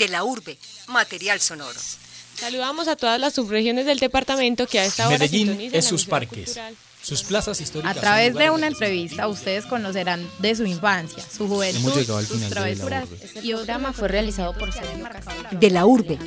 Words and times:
De 0.00 0.08
la 0.08 0.24
urbe, 0.24 0.56
material 0.88 1.40
sonoro. 1.40 1.78
Saludamos 2.34 2.88
a 2.88 2.96
todas 2.96 3.20
las 3.20 3.34
subregiones 3.34 3.84
del 3.84 3.98
departamento 3.98 4.66
que 4.66 4.80
a 4.80 4.86
esta 4.86 5.06
hora 5.06 5.18
Medellín 5.18 5.68
es 5.74 5.84
sus 5.84 6.06
parques, 6.06 6.58
sus 7.02 7.22
plazas 7.22 7.60
históricas. 7.60 7.98
A 7.98 8.00
través 8.00 8.34
de 8.34 8.48
una 8.48 8.66
entrevista 8.66 9.28
ustedes 9.28 9.66
conocerán 9.66 10.26
de 10.38 10.54
su 10.54 10.64
infancia, 10.64 11.22
su 11.22 11.46
juventud, 11.46 11.92
sus 12.26 12.48
travesuras. 12.48 13.10
Y 13.42 13.52
programa 13.52 13.92
fue 13.92 14.08
realizado 14.08 14.54
por 14.54 14.70
De 15.50 15.70
la 15.70 15.84
urbe, 15.84 16.18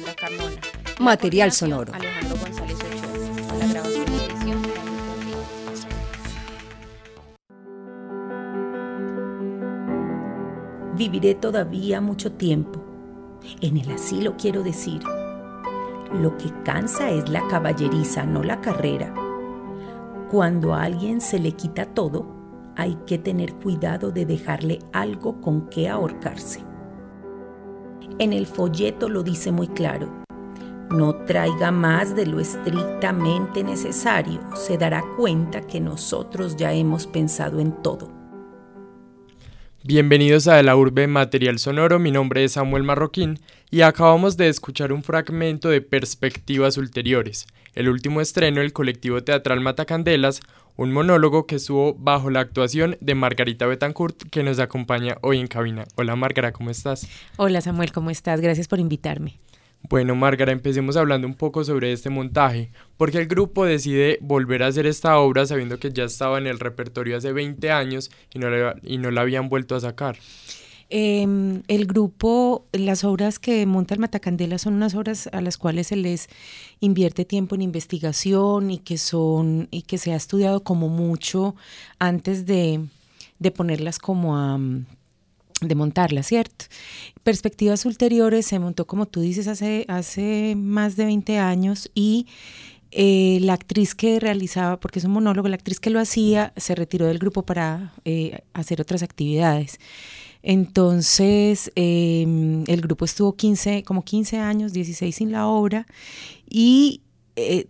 material 0.99 1.51
sonoro. 1.51 1.95
Alejandro 1.95 2.37
González 2.37 2.77
Ochoa. 2.77 3.57
La 3.57 3.67
grabación 3.69 4.05
y 4.13 4.17
edición. 4.23 4.61
Viviré 10.95 11.33
todavía 11.33 12.01
mucho 12.01 12.33
tiempo. 12.33 12.82
En 13.61 13.77
el 13.77 13.91
asilo 13.91 14.35
quiero 14.37 14.63
decir, 14.63 15.01
lo 16.13 16.37
que 16.37 16.51
cansa 16.63 17.09
es 17.09 17.29
la 17.29 17.47
caballeriza, 17.47 18.25
no 18.25 18.43
la 18.43 18.61
carrera. 18.61 19.13
Cuando 20.29 20.73
a 20.73 20.83
alguien 20.83 21.21
se 21.21 21.39
le 21.39 21.53
quita 21.53 21.85
todo, 21.85 22.25
hay 22.75 22.95
que 23.05 23.17
tener 23.17 23.53
cuidado 23.55 24.11
de 24.11 24.25
dejarle 24.25 24.79
algo 24.91 25.41
con 25.41 25.69
que 25.69 25.89
ahorcarse. 25.89 26.61
En 28.19 28.33
el 28.33 28.45
folleto 28.47 29.09
lo 29.09 29.23
dice 29.23 29.51
muy 29.51 29.67
claro. 29.67 30.23
No 30.89 31.15
traiga 31.25 31.71
más 31.71 32.15
de 32.15 32.27
lo 32.27 32.39
estrictamente 32.39 33.63
necesario. 33.63 34.39
Se 34.55 34.77
dará 34.77 35.03
cuenta 35.17 35.61
que 35.61 35.79
nosotros 35.79 36.55
ya 36.55 36.73
hemos 36.73 37.07
pensado 37.07 37.59
en 37.59 37.71
todo. 37.81 38.22
Bienvenidos 39.85 40.47
a 40.47 40.55
De 40.55 40.63
la 40.63 40.77
Urbe 40.77 41.07
Material 41.07 41.59
Sonoro, 41.59 41.99
mi 41.99 42.09
nombre 42.09 42.41
es 42.45 42.53
Samuel 42.53 42.83
Marroquín 42.83 43.41
y 43.69 43.81
acabamos 43.81 44.37
de 44.37 44.47
escuchar 44.47 44.93
un 44.93 45.03
fragmento 45.03 45.67
de 45.67 45.81
Perspectivas 45.81 46.77
Ulteriores, 46.77 47.47
el 47.75 47.89
último 47.89 48.21
estreno 48.21 48.61
del 48.61 48.71
colectivo 48.71 49.25
teatral 49.25 49.59
Matacandelas, 49.59 50.39
un 50.77 50.93
monólogo 50.93 51.47
que 51.47 51.55
estuvo 51.55 51.95
bajo 51.95 52.29
la 52.29 52.39
actuación 52.39 52.95
de 53.01 53.13
Margarita 53.13 53.65
Betancourt 53.65 54.23
que 54.31 54.41
nos 54.41 54.59
acompaña 54.59 55.17
hoy 55.21 55.39
en 55.39 55.47
cabina. 55.47 55.83
Hola 55.95 56.15
Margarita, 56.15 56.53
¿cómo 56.53 56.69
estás? 56.69 57.05
Hola 57.35 57.59
Samuel, 57.59 57.91
¿cómo 57.91 58.09
estás? 58.09 58.39
Gracias 58.39 58.69
por 58.69 58.79
invitarme. 58.79 59.42
Bueno, 59.89 60.15
Márgara, 60.15 60.51
empecemos 60.53 60.95
hablando 60.95 61.27
un 61.27 61.35
poco 61.35 61.63
sobre 61.63 61.91
este 61.91 62.09
montaje. 62.09 62.71
¿Por 62.97 63.11
qué 63.11 63.17
el 63.19 63.27
grupo 63.27 63.65
decide 63.65 64.17
volver 64.21 64.63
a 64.63 64.67
hacer 64.67 64.85
esta 64.85 65.19
obra 65.19 65.45
sabiendo 65.45 65.77
que 65.77 65.91
ya 65.91 66.05
estaba 66.05 66.37
en 66.37 66.47
el 66.47 66.59
repertorio 66.59 67.17
hace 67.17 67.33
20 67.33 67.69
años 67.71 68.09
y 68.33 68.39
no, 68.39 68.49
la, 68.49 68.75
y 68.81 68.97
no 68.97 69.11
la 69.11 69.21
habían 69.21 69.49
vuelto 69.49 69.75
a 69.75 69.81
sacar? 69.81 70.17
Eh, 70.89 71.25
el 71.67 71.85
grupo, 71.85 72.65
las 72.71 73.03
obras 73.03 73.39
que 73.39 73.65
monta 73.65 73.93
el 73.93 73.99
Matacandela 73.99 74.57
son 74.57 74.75
unas 74.75 74.95
obras 74.95 75.27
a 75.33 75.41
las 75.41 75.57
cuales 75.57 75.87
se 75.87 75.95
les 75.95 76.29
invierte 76.79 77.25
tiempo 77.25 77.55
en 77.55 77.63
investigación 77.63 78.71
y 78.71 78.79
que 78.79 78.97
son 78.97 79.67
y 79.69 79.81
que 79.81 79.97
se 79.97 80.13
ha 80.13 80.15
estudiado 80.15 80.63
como 80.63 80.87
mucho 80.87 81.55
antes 81.99 82.45
de, 82.45 82.85
de 83.39 83.51
ponerlas 83.51 83.99
como 83.99 84.37
a 84.37 84.59
de 85.67 85.75
montarla, 85.75 86.23
¿cierto? 86.23 86.65
Perspectivas 87.23 87.85
ulteriores 87.85 88.45
se 88.45 88.59
montó, 88.59 88.85
como 88.85 89.05
tú 89.05 89.21
dices, 89.21 89.47
hace, 89.47 89.85
hace 89.87 90.55
más 90.57 90.95
de 90.95 91.05
20 91.05 91.37
años 91.39 91.89
y 91.93 92.27
eh, 92.91 93.39
la 93.41 93.53
actriz 93.53 93.95
que 93.95 94.19
realizaba, 94.19 94.79
porque 94.79 94.99
es 94.99 95.05
un 95.05 95.11
monólogo, 95.11 95.47
la 95.47 95.55
actriz 95.55 95.79
que 95.79 95.89
lo 95.89 95.99
hacía 95.99 96.53
se 96.57 96.75
retiró 96.75 97.07
del 97.07 97.19
grupo 97.19 97.43
para 97.43 97.93
eh, 98.05 98.41
hacer 98.53 98.81
otras 98.81 99.03
actividades. 99.03 99.79
Entonces, 100.43 101.71
eh, 101.75 102.63
el 102.67 102.81
grupo 102.81 103.05
estuvo 103.05 103.35
15, 103.35 103.83
como 103.83 104.03
15 104.03 104.39
años, 104.39 104.73
16 104.73 105.15
sin 105.15 105.31
la 105.31 105.47
obra, 105.47 105.87
y 106.49 107.01
eh, 107.37 107.67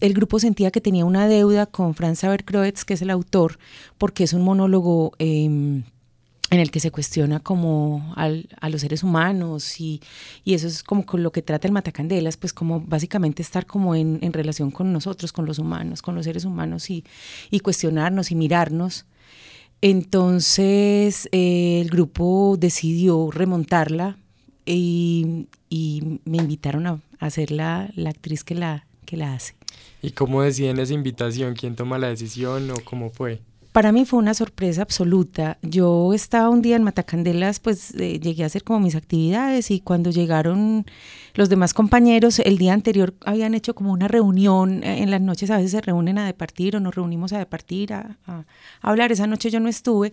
el 0.00 0.14
grupo 0.14 0.38
sentía 0.38 0.70
que 0.70 0.80
tenía 0.80 1.04
una 1.04 1.26
deuda 1.26 1.66
con 1.66 1.94
Franz 1.94 2.22
Abercroetz, 2.24 2.84
que 2.84 2.94
es 2.94 3.02
el 3.02 3.10
autor, 3.10 3.58
porque 3.98 4.24
es 4.24 4.32
un 4.32 4.42
monólogo 4.42 5.12
eh, 5.18 5.82
en 6.50 6.60
el 6.60 6.70
que 6.70 6.80
se 6.80 6.90
cuestiona 6.90 7.40
como 7.40 8.12
al, 8.16 8.48
a 8.60 8.68
los 8.68 8.82
seres 8.82 9.02
humanos 9.02 9.80
y, 9.80 10.00
y, 10.44 10.54
eso 10.54 10.66
es 10.66 10.82
como 10.82 11.06
con 11.06 11.22
lo 11.22 11.32
que 11.32 11.42
trata 11.42 11.66
el 11.66 11.72
Matacandelas, 11.72 12.36
pues 12.36 12.52
como 12.52 12.80
básicamente 12.80 13.42
estar 13.42 13.66
como 13.66 13.94
en, 13.94 14.18
en 14.22 14.32
relación 14.32 14.70
con 14.70 14.92
nosotros, 14.92 15.32
con 15.32 15.46
los 15.46 15.58
humanos, 15.58 16.02
con 16.02 16.14
los 16.14 16.24
seres 16.24 16.44
humanos 16.44 16.90
y, 16.90 17.04
y 17.50 17.60
cuestionarnos 17.60 18.30
y 18.30 18.34
mirarnos. 18.34 19.06
Entonces 19.80 21.28
eh, 21.32 21.80
el 21.80 21.90
grupo 21.90 22.56
decidió 22.58 23.30
remontarla 23.30 24.16
y, 24.66 25.48
y 25.68 26.20
me 26.24 26.38
invitaron 26.38 26.86
a, 26.86 27.00
a 27.18 27.30
ser 27.30 27.50
la, 27.50 27.90
la, 27.94 28.10
actriz 28.10 28.44
que 28.44 28.54
la, 28.54 28.86
que 29.04 29.16
la 29.16 29.34
hace. 29.34 29.54
¿Y 30.02 30.10
cómo 30.10 30.42
deciden 30.42 30.78
esa 30.78 30.94
invitación? 30.94 31.54
¿Quién 31.54 31.76
toma 31.76 31.98
la 31.98 32.08
decisión 32.08 32.70
o 32.70 32.74
cómo 32.84 33.10
fue? 33.10 33.40
Para 33.74 33.90
mí 33.90 34.04
fue 34.04 34.20
una 34.20 34.34
sorpresa 34.34 34.82
absoluta. 34.82 35.58
Yo 35.60 36.14
estaba 36.14 36.48
un 36.48 36.62
día 36.62 36.76
en 36.76 36.84
Matacandelas, 36.84 37.58
pues 37.58 37.92
eh, 37.96 38.20
llegué 38.20 38.44
a 38.44 38.46
hacer 38.46 38.62
como 38.62 38.78
mis 38.78 38.94
actividades 38.94 39.72
y 39.72 39.80
cuando 39.80 40.12
llegaron 40.12 40.86
los 41.34 41.48
demás 41.48 41.74
compañeros, 41.74 42.38
el 42.38 42.56
día 42.56 42.72
anterior 42.72 43.14
habían 43.26 43.52
hecho 43.52 43.74
como 43.74 43.90
una 43.90 44.06
reunión, 44.06 44.84
en 44.84 45.10
las 45.10 45.20
noches 45.20 45.50
a 45.50 45.56
veces 45.56 45.72
se 45.72 45.80
reúnen 45.80 46.18
a 46.18 46.26
departir 46.26 46.76
o 46.76 46.80
nos 46.80 46.94
reunimos 46.94 47.32
a 47.32 47.38
departir, 47.38 47.94
a, 47.94 48.16
a, 48.28 48.44
hablar. 48.80 49.10
Esa 49.10 49.26
noche 49.26 49.50
yo 49.50 49.58
no 49.58 49.68
estuve 49.68 50.12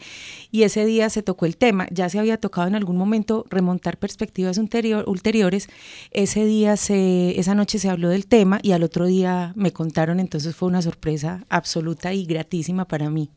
y 0.50 0.64
ese 0.64 0.84
día 0.84 1.12
se 1.12 1.22
tocó 1.22 1.46
el 1.46 1.56
tema. 1.56 1.86
Ya 1.92 2.10
se 2.10 2.18
había 2.18 2.40
tocado 2.40 2.68
en 2.68 2.74
algún 2.74 2.98
momento 2.98 3.46
remontar 3.48 3.98
perspectivas 3.98 4.58
ulterior, 4.58 5.04
ulteriores. 5.08 5.70
Ese 6.10 6.46
día, 6.46 6.78
se, 6.78 7.40
esa 7.40 7.54
noche 7.54 7.78
se 7.78 7.90
habló 7.90 8.10
del 8.10 8.26
tema 8.26 8.58
y 8.64 8.72
al 8.72 8.82
otro 8.82 9.06
día 9.06 9.54
me 9.56 9.72
contaron, 9.72 10.20
entonces 10.20 10.56
fue 10.56 10.68
una 10.68 10.82
sorpresa 10.82 11.46
absoluta 11.48 12.12
y 12.12 12.26
gratísima 12.26 12.86
para 12.86 13.12
mí. 13.12 13.30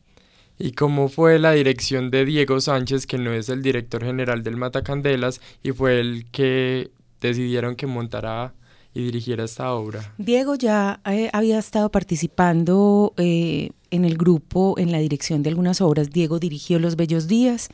¿Y 0.57 0.71
cómo 0.71 1.09
fue 1.09 1.37
la 1.37 1.51
dirección 1.51 2.11
de 2.11 2.23
Diego 2.23 2.61
Sánchez, 2.61 3.07
que 3.07 3.17
no 3.17 3.33
es 3.33 3.49
el 3.49 3.61
director 3.61 4.03
general 4.03 4.41
del 4.41 4.55
Matacandelas, 4.55 5.41
y 5.63 5.71
fue 5.71 5.99
el 5.99 6.27
que 6.31 6.91
decidieron 7.19 7.75
que 7.75 7.87
montara 7.87 8.53
y 8.93 9.03
dirigiera 9.03 9.43
esta 9.43 9.73
obra? 9.73 10.13
Diego 10.17 10.55
ya 10.55 11.01
eh, 11.05 11.29
había 11.33 11.59
estado 11.59 11.89
participando 11.89 13.13
eh, 13.17 13.71
en 13.91 14.05
el 14.05 14.17
grupo, 14.17 14.75
en 14.77 14.93
la 14.93 14.99
dirección 14.99 15.43
de 15.43 15.49
algunas 15.49 15.81
obras. 15.81 16.09
Diego 16.09 16.39
dirigió 16.39 16.79
Los 16.79 16.95
Bellos 16.95 17.27
Días, 17.27 17.67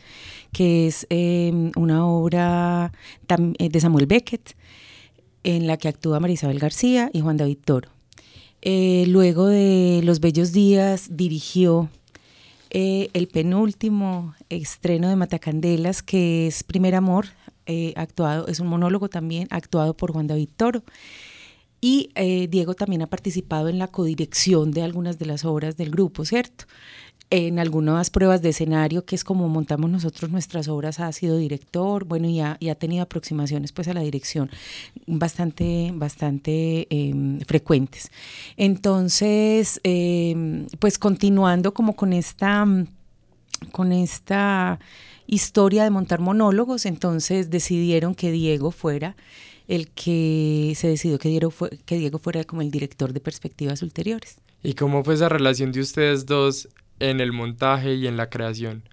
que 0.52 0.88
es 0.88 1.06
eh, 1.12 1.72
una 1.75 2.08
obra 2.08 2.91
de 3.59 3.80
Samuel 3.80 4.08
Beckett, 4.08 4.56
en 5.44 5.68
la 5.68 5.78
que 5.78 5.88
actúa 5.88 6.20
Marisabel 6.20 6.58
García 6.58 7.12
y 7.14 7.22
Juan 7.22 7.38
David 7.38 7.59
Toro. 7.64 7.90
luego 8.64 9.47
de 9.47 10.02
Los 10.03 10.20
Bellos 10.20 10.52
Días 10.52 11.09
dirigió 11.12 11.90
eh, 12.74 13.09
el 13.12 13.28
penúltimo 13.28 14.34
estreno 14.50 15.09
de 15.09 15.18
Matacandelas, 15.18 16.02
que 16.02 16.48
es 16.48 16.64
Primer 16.64 16.96
Amor, 16.96 17.26
eh, 17.66 17.94
actuado, 17.98 18.48
es 18.48 18.62
un 18.62 18.68
monólogo 18.68 19.09
también 19.09 19.48
actuado 19.52 19.96
por 19.96 20.14
Juan 20.14 20.28
David 20.28 20.48
Toro. 20.56 20.84
Y 21.82 22.12
eh, 22.16 22.48
Diego 22.48 22.74
también 22.74 23.02
ha 23.02 23.08
participado 23.08 23.68
en 23.68 23.78
la 23.78 23.88
codirección 23.88 24.72
de 24.72 24.84
algunas 24.84 25.20
de 25.20 25.26
las 25.26 25.44
obras 25.44 25.76
del 25.76 25.90
grupo, 25.90 26.24
¿cierto? 26.24 26.64
En 27.34 27.59
algunas 27.59 28.09
pruebas 28.09 28.42
de 28.42 28.50
escenario, 28.50 29.06
que 29.06 29.16
es 29.16 29.24
como 29.24 29.47
montamos 29.47 29.90
nosotros 29.90 30.30
nuestras 30.31 30.68
obras, 30.68 31.00
ha 31.00 31.09
sido 31.14 31.38
director, 31.38 32.03
bueno, 32.03 32.28
y 32.28 32.42
ha, 32.42 32.58
y 32.59 32.68
ha 32.68 32.75
tenido 32.75 33.03
aproximaciones 33.03 33.72
pues 33.72 33.88
a 33.88 33.94
la 33.94 34.02
dirección 34.02 34.50
bastante, 35.08 35.91
bastante 35.96 36.88
eh, 36.90 37.40
frecuentes. 37.47 38.12
Entonces, 38.58 39.80
eh, 39.86 40.68
pues 40.80 41.00
continuando 41.00 41.74
como 41.74 41.96
con 41.96 42.12
esta, 42.12 42.66
con 43.72 43.94
esta 43.94 44.81
historia 45.25 45.86
de 45.86 45.90
montar 45.90 46.20
monólogos, 46.20 46.86
entonces 46.86 47.50
decidieron 47.50 48.14
que 48.14 48.34
Diego 48.34 48.72
fuera 48.72 49.16
el 49.70 49.88
que 49.88 50.73
se 50.76 50.90
decidió 50.90 51.17
que 51.17 51.29
Diego, 51.29 51.50
fue, 51.50 51.70
que 51.85 51.96
Diego 51.96 52.20
fuera 52.20 52.44
como 52.44 52.61
el 52.61 52.72
director 52.72 53.14
de 53.14 53.22
perspectivas 53.22 53.82
ulteriores. 53.82 54.35
¿Y 54.64 54.73
cómo 54.73 55.02
fue 55.05 55.14
esa 55.14 55.29
relación 55.29 55.72
de 55.72 55.79
ustedes 55.79 56.26
dos 56.26 56.67
en 57.02 57.20
el 57.20 57.34
montaje 57.34 57.96
y 57.96 58.08
en 58.08 58.16
la 58.16 58.30
creación? 58.30 58.84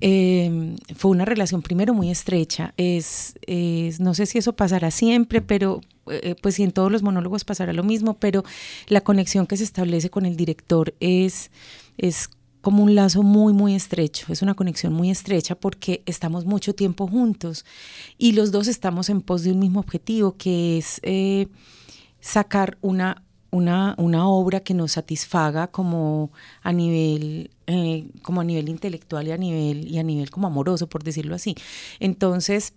Eh, 0.00 0.76
fue 0.94 1.10
una 1.10 1.24
relación 1.24 1.62
primero 1.62 1.94
muy 1.94 2.10
estrecha. 2.10 2.74
Es, 2.76 3.38
es, 3.46 4.00
no 4.00 4.14
sé 4.14 4.26
si 4.26 4.38
eso 4.38 4.54
pasará 4.54 4.90
siempre, 4.90 5.40
pero 5.40 5.80
eh, 6.08 6.34
pues 6.40 6.56
si 6.56 6.62
en 6.62 6.72
todos 6.72 6.92
los 6.92 7.02
monólogos 7.02 7.44
pasará 7.44 7.72
lo 7.72 7.82
mismo, 7.82 8.14
pero 8.14 8.44
la 8.88 9.00
conexión 9.00 9.46
que 9.46 9.56
se 9.56 9.64
establece 9.64 10.10
con 10.10 10.26
el 10.26 10.36
director 10.36 10.94
es, 11.00 11.50
es 11.96 12.28
como 12.60 12.82
un 12.82 12.94
lazo 12.94 13.22
muy, 13.22 13.52
muy 13.52 13.74
estrecho. 13.74 14.32
Es 14.32 14.42
una 14.42 14.54
conexión 14.54 14.92
muy 14.92 15.10
estrecha 15.10 15.54
porque 15.54 16.02
estamos 16.04 16.44
mucho 16.44 16.74
tiempo 16.74 17.06
juntos 17.06 17.64
y 18.18 18.32
los 18.32 18.50
dos 18.50 18.68
estamos 18.68 19.08
en 19.08 19.22
pos 19.22 19.44
de 19.44 19.52
un 19.52 19.60
mismo 19.60 19.80
objetivo, 19.80 20.36
que 20.36 20.78
es 20.78 21.00
eh, 21.04 21.46
sacar 22.20 22.76
una 22.80 23.22
una, 23.56 23.94
una, 23.98 24.28
obra 24.28 24.60
que 24.60 24.74
nos 24.74 24.92
satisfaga 24.92 25.68
como 25.68 26.30
a 26.62 26.72
nivel 26.72 27.50
eh, 27.66 28.08
como 28.22 28.40
a 28.40 28.44
nivel 28.44 28.68
intelectual 28.68 29.28
y 29.28 29.32
a 29.32 29.36
nivel 29.36 29.88
y 29.88 29.98
a 29.98 30.02
nivel 30.02 30.30
como 30.30 30.46
amoroso 30.46 30.88
por 30.88 31.02
decirlo 31.02 31.34
así 31.34 31.54
entonces 32.00 32.74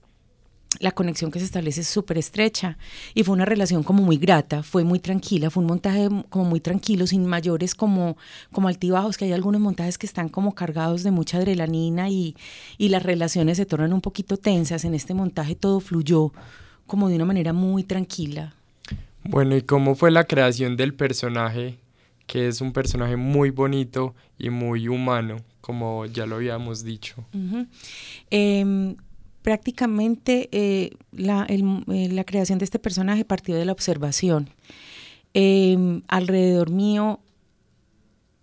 la 0.80 0.92
conexión 0.92 1.31
que 1.31 1.40
se 1.40 1.46
establece 1.46 1.81
es 1.81 1.88
súper 1.88 2.20
estrecha 2.20 2.78
y 3.16 3.24
fue 3.24 3.34
una 3.34 3.46
relación 3.46 3.81
como 3.81 4.04
muy 4.04 4.18
grata, 4.18 4.62
fue 4.62 4.84
muy 4.84 5.00
tranquila, 5.00 5.50
fue 5.50 5.62
un 5.62 5.68
montaje 5.68 6.08
como 6.30 6.46
muy 6.46 6.60
tranquilo, 6.60 7.08
sin 7.08 7.26
mayores 7.26 7.74
como, 7.74 8.18
como 8.52 8.68
altibajos, 8.68 9.18
que 9.18 9.26
hay 9.26 9.34
algunos 9.34 9.60
montajes 9.62 9.98
que 9.98 10.06
están 10.06 10.30
como 10.30 10.54
cargados 10.54 11.02
de 11.02 11.12
mucha 11.12 11.40
adrenalina 11.40 12.10
y, 12.10 12.36
y 12.78 12.90
las 12.90 13.02
relaciones 13.02 13.58
se 13.58 13.66
tornan 13.66 13.94
un 13.94 14.02
poquito 14.02 14.38
tensas. 14.38 14.86
En 14.86 14.94
este 14.94 15.16
montaje 15.16 15.56
todo 15.56 15.80
fluyó 15.80 16.31
como 16.86 17.10
de 17.10 17.16
una 17.16 17.26
manera 17.26 17.52
muy 17.52 17.84
tranquila. 17.84 18.54
Bueno, 19.24 19.56
¿y 19.56 19.62
cómo 19.62 19.95
fue 19.95 20.12
la 20.12 20.24
creación 20.24 20.77
del 20.77 20.94
personaje? 20.94 21.77
Que 22.27 22.48
es 22.48 22.62
un 22.62 22.74
personaje 22.74 23.16
muy 23.16 23.50
bonito 23.50 24.16
y 24.38 24.50
muy 24.50 24.88
humano, 24.88 25.38
como 25.62 26.06
ya 26.06 26.25
lo 26.25 26.36
habíamos 26.36 26.83
dicho 26.83 27.25
prácticamente 29.42 30.50
eh, 30.51 30.92
eh, 31.18 32.10
la, 32.12 32.24
creación 32.24 32.60
de 32.60 32.66
este 32.66 32.80
personaje 32.80 33.25
partió 33.25 33.56
de 33.56 33.66
la 33.66 33.71
observación. 33.71 34.50
Em, 35.33 36.01
alrededor 36.07 36.69
mío 36.69 37.19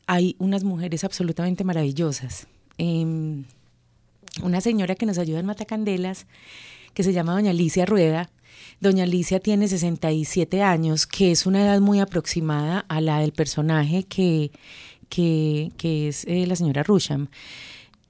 hay 0.06 0.36
unas 0.38 0.64
mujeres 0.64 1.04
absolutamente 1.04 1.64
maravillosas. 1.64 2.46
Em, 2.78 3.44
una 4.42 4.60
señora 4.60 4.94
que 4.94 5.06
nos 5.06 5.18
ayuda 5.18 5.40
en 5.40 5.46
Matacandelas, 5.46 6.26
que 6.94 7.02
se 7.02 7.12
llama 7.12 7.34
Doña 7.34 7.50
Alicia 7.50 7.86
Rueda. 7.86 8.30
Doña 8.80 9.04
Alicia 9.04 9.40
tiene 9.40 9.68
67 9.68 10.62
años, 10.62 11.06
que 11.06 11.30
es 11.30 11.46
una 11.46 11.62
edad 11.62 11.80
muy 11.80 12.00
aproximada 12.00 12.84
a 12.88 13.00
la 13.00 13.20
del 13.20 13.32
personaje 13.32 14.04
que, 14.04 14.50
que, 15.08 16.08
es 16.08 16.24
eh, 16.26 16.46
la 16.46 16.56
señora 16.56 16.82
Rusham. 16.82 17.28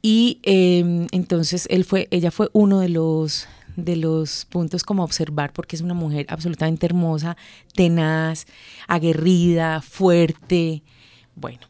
Y 0.02 0.40
em, 0.42 1.06
entonces 1.12 1.66
él 1.70 1.84
fue, 1.84 2.08
ella 2.10 2.30
fue 2.30 2.48
uno 2.52 2.80
de 2.80 2.88
los, 2.88 3.48
de 3.76 3.96
los 3.96 4.44
puntos 4.46 4.82
como 4.82 5.04
observar, 5.04 5.52
porque 5.52 5.76
es 5.76 5.82
una 5.82 5.94
mujer 5.94 6.26
absolutamente 6.28 6.86
hermosa, 6.86 7.36
tenaz, 7.74 8.46
aguerrida, 8.88 9.82
fuerte. 9.82 10.82
Bueno, 11.34 11.60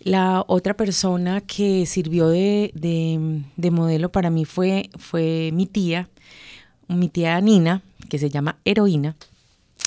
la 0.00 0.44
otra 0.46 0.74
persona 0.74 1.40
que 1.40 1.86
sirvió 1.86 2.28
de, 2.28 2.70
de, 2.74 3.70
modelo 3.70 4.10
para 4.10 4.30
mí 4.30 4.44
fue, 4.44 4.90
fue 4.98 5.50
mi 5.52 5.66
tía, 5.66 6.08
mi 6.88 7.08
tía 7.08 7.40
Nina, 7.40 7.82
que 8.08 8.18
se 8.18 8.30
llama 8.30 8.58
Heroína, 8.64 9.16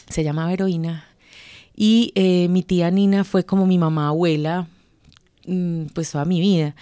se 0.09 0.23
llamaba 0.23 0.53
Heroína, 0.53 1.05
y 1.75 2.11
eh, 2.15 2.47
mi 2.49 2.63
tía 2.63 2.89
Nina 2.91 3.23
fue 3.23 3.45
como 3.45 3.65
mi 3.67 3.77
mamá 3.77 4.07
abuela 4.07 4.67
Mm, 5.47 5.85
pues 5.93 6.11
toda 6.11 6.25
mi 6.25 6.41
vida. 6.41 6.75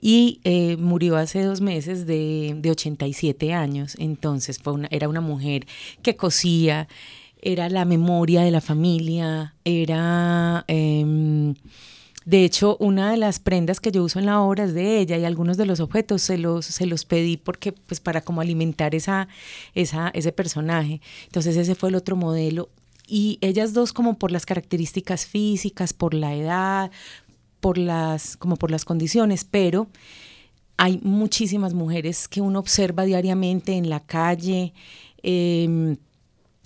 Y 0.00 0.40
eh, 0.44 0.76
murió 0.76 1.16
hace 1.16 1.42
dos 1.42 1.62
meses 1.62 2.06
de, 2.06 2.54
de 2.58 2.70
87 2.70 3.54
años. 3.54 3.96
Entonces 3.98 4.58
fue 4.58 4.74
era 4.90 5.08
una 5.08 5.22
mujer 5.22 5.66
que 6.02 6.16
cosía, 6.16 6.86
era 7.40 7.68
la 7.70 7.84
memoria 7.86 8.42
de 8.42 8.50
la 8.50 8.60
familia, 8.60 9.54
era... 9.64 10.64
Em, 10.68 11.54
de 12.24 12.44
hecho, 12.44 12.76
una 12.80 13.10
de 13.10 13.16
las 13.16 13.38
prendas 13.38 13.80
que 13.80 13.90
yo 13.90 14.04
uso 14.04 14.18
en 14.18 14.26
la 14.26 14.40
obra 14.40 14.64
es 14.64 14.74
de 14.74 14.98
ella 14.98 15.16
y 15.16 15.24
algunos 15.24 15.56
de 15.56 15.66
los 15.66 15.80
objetos 15.80 16.22
se 16.22 16.36
los, 16.36 16.66
se 16.66 16.86
los 16.86 17.04
pedí 17.04 17.36
porque, 17.36 17.72
pues, 17.72 18.00
para 18.00 18.20
como 18.20 18.40
alimentar 18.40 18.94
esa, 18.94 19.28
esa, 19.74 20.10
ese 20.14 20.30
personaje. 20.30 21.00
Entonces, 21.24 21.56
ese 21.56 21.74
fue 21.74 21.88
el 21.88 21.94
otro 21.94 22.16
modelo. 22.16 22.68
Y 23.06 23.38
ellas 23.40 23.72
dos, 23.72 23.92
como 23.92 24.18
por 24.18 24.30
las 24.30 24.46
características 24.46 25.26
físicas, 25.26 25.92
por 25.92 26.14
la 26.14 26.34
edad, 26.34 26.90
por 27.60 27.78
las, 27.78 28.36
como 28.36 28.56
por 28.56 28.70
las 28.70 28.84
condiciones, 28.84 29.44
pero 29.44 29.88
hay 30.76 30.98
muchísimas 31.02 31.74
mujeres 31.74 32.28
que 32.28 32.40
uno 32.40 32.58
observa 32.58 33.04
diariamente 33.04 33.72
en 33.72 33.90
la 33.90 34.00
calle, 34.00 34.72
em, 35.22 35.96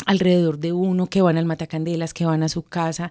alrededor 0.07 0.59
de 0.59 0.73
uno, 0.73 1.07
que 1.09 1.23
van 1.23 1.39
al 1.39 1.47
Matacandelas, 1.47 2.15
que 2.15 2.27
van 2.27 2.43
a 2.43 2.49
su 2.49 2.63
casa, 2.63 3.11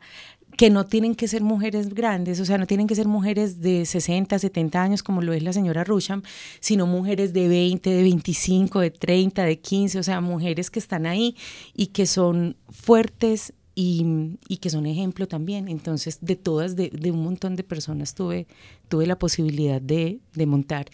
que 0.58 0.70
no 0.70 0.86
tienen 0.86 1.16
que 1.16 1.28
ser 1.28 1.42
mujeres 1.42 1.94
grandes, 1.94 2.40
o 2.40 2.46
sea, 2.46 2.58
no 2.58 2.68
tienen 2.68 2.88
que 2.88 2.96
ser 2.96 3.08
mujeres 3.08 3.62
de 3.62 3.86
60, 3.86 4.38
70 4.38 4.82
años 4.82 5.04
como 5.04 5.22
lo 5.22 5.34
es 5.34 5.44
la 5.44 5.54
señora 5.54 5.84
Rusham, 5.84 6.22
sino 6.60 6.88
mujeres 6.88 7.34
de 7.34 7.48
20, 7.48 7.90
de 7.90 8.04
25, 8.04 8.80
de 8.80 8.92
30, 8.92 9.44
de 9.44 9.60
15, 9.60 10.00
o 10.00 10.04
sea, 10.04 10.22
mujeres 10.22 10.70
que 10.70 10.80
están 10.80 11.06
ahí 11.06 11.36
y 11.74 11.88
que 11.88 12.06
son 12.06 12.56
fuertes, 12.70 13.54
y, 13.76 14.38
y, 14.48 14.58
que 14.58 14.70
son 14.70 14.86
ejemplo 14.86 15.28
también. 15.28 15.68
Entonces, 15.68 16.20
de 16.22 16.36
todas, 16.36 16.76
de, 16.76 16.90
de, 16.90 17.12
un 17.12 17.24
montón 17.24 17.56
de 17.56 17.64
personas 17.64 18.14
tuve, 18.14 18.48
tuve 18.88 19.08
la 19.08 19.18
posibilidad 19.18 19.82
de, 19.82 20.20
de 20.34 20.46
montar, 20.46 20.86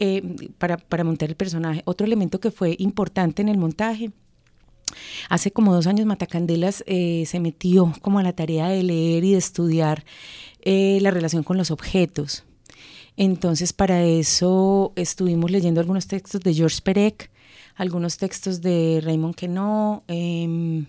eh, 0.00 0.22
para, 0.58 0.76
para, 0.76 1.04
montar 1.04 1.28
el 1.28 1.36
personaje. 1.36 1.82
Otro 1.84 2.04
elemento 2.06 2.40
que 2.40 2.50
fue 2.50 2.74
importante 2.80 3.42
en 3.42 3.48
el 3.48 3.58
montaje, 3.58 4.10
hace 5.28 5.50
como 5.50 5.74
dos 5.74 5.86
años 5.86 6.06
Matacandelas 6.06 6.84
eh, 6.86 7.24
se 7.26 7.40
metió 7.40 7.92
como 8.02 8.18
a 8.18 8.22
la 8.22 8.32
tarea 8.32 8.68
de 8.68 8.82
leer 8.82 9.24
y 9.24 9.32
de 9.32 9.38
estudiar 9.38 10.04
eh, 10.62 10.98
la 11.00 11.10
relación 11.10 11.42
con 11.42 11.56
los 11.56 11.70
objetos. 11.70 12.44
Entonces, 13.16 13.72
para 13.72 14.02
eso 14.02 14.92
estuvimos 14.96 15.50
leyendo 15.50 15.80
algunos 15.80 16.06
textos 16.06 16.40
de 16.42 16.52
George 16.52 16.80
Perec, 16.82 17.30
algunos 17.74 18.18
textos 18.18 18.60
de 18.60 19.00
Raymond 19.02 19.34
Queneau, 19.34 20.02
eh, 20.08 20.84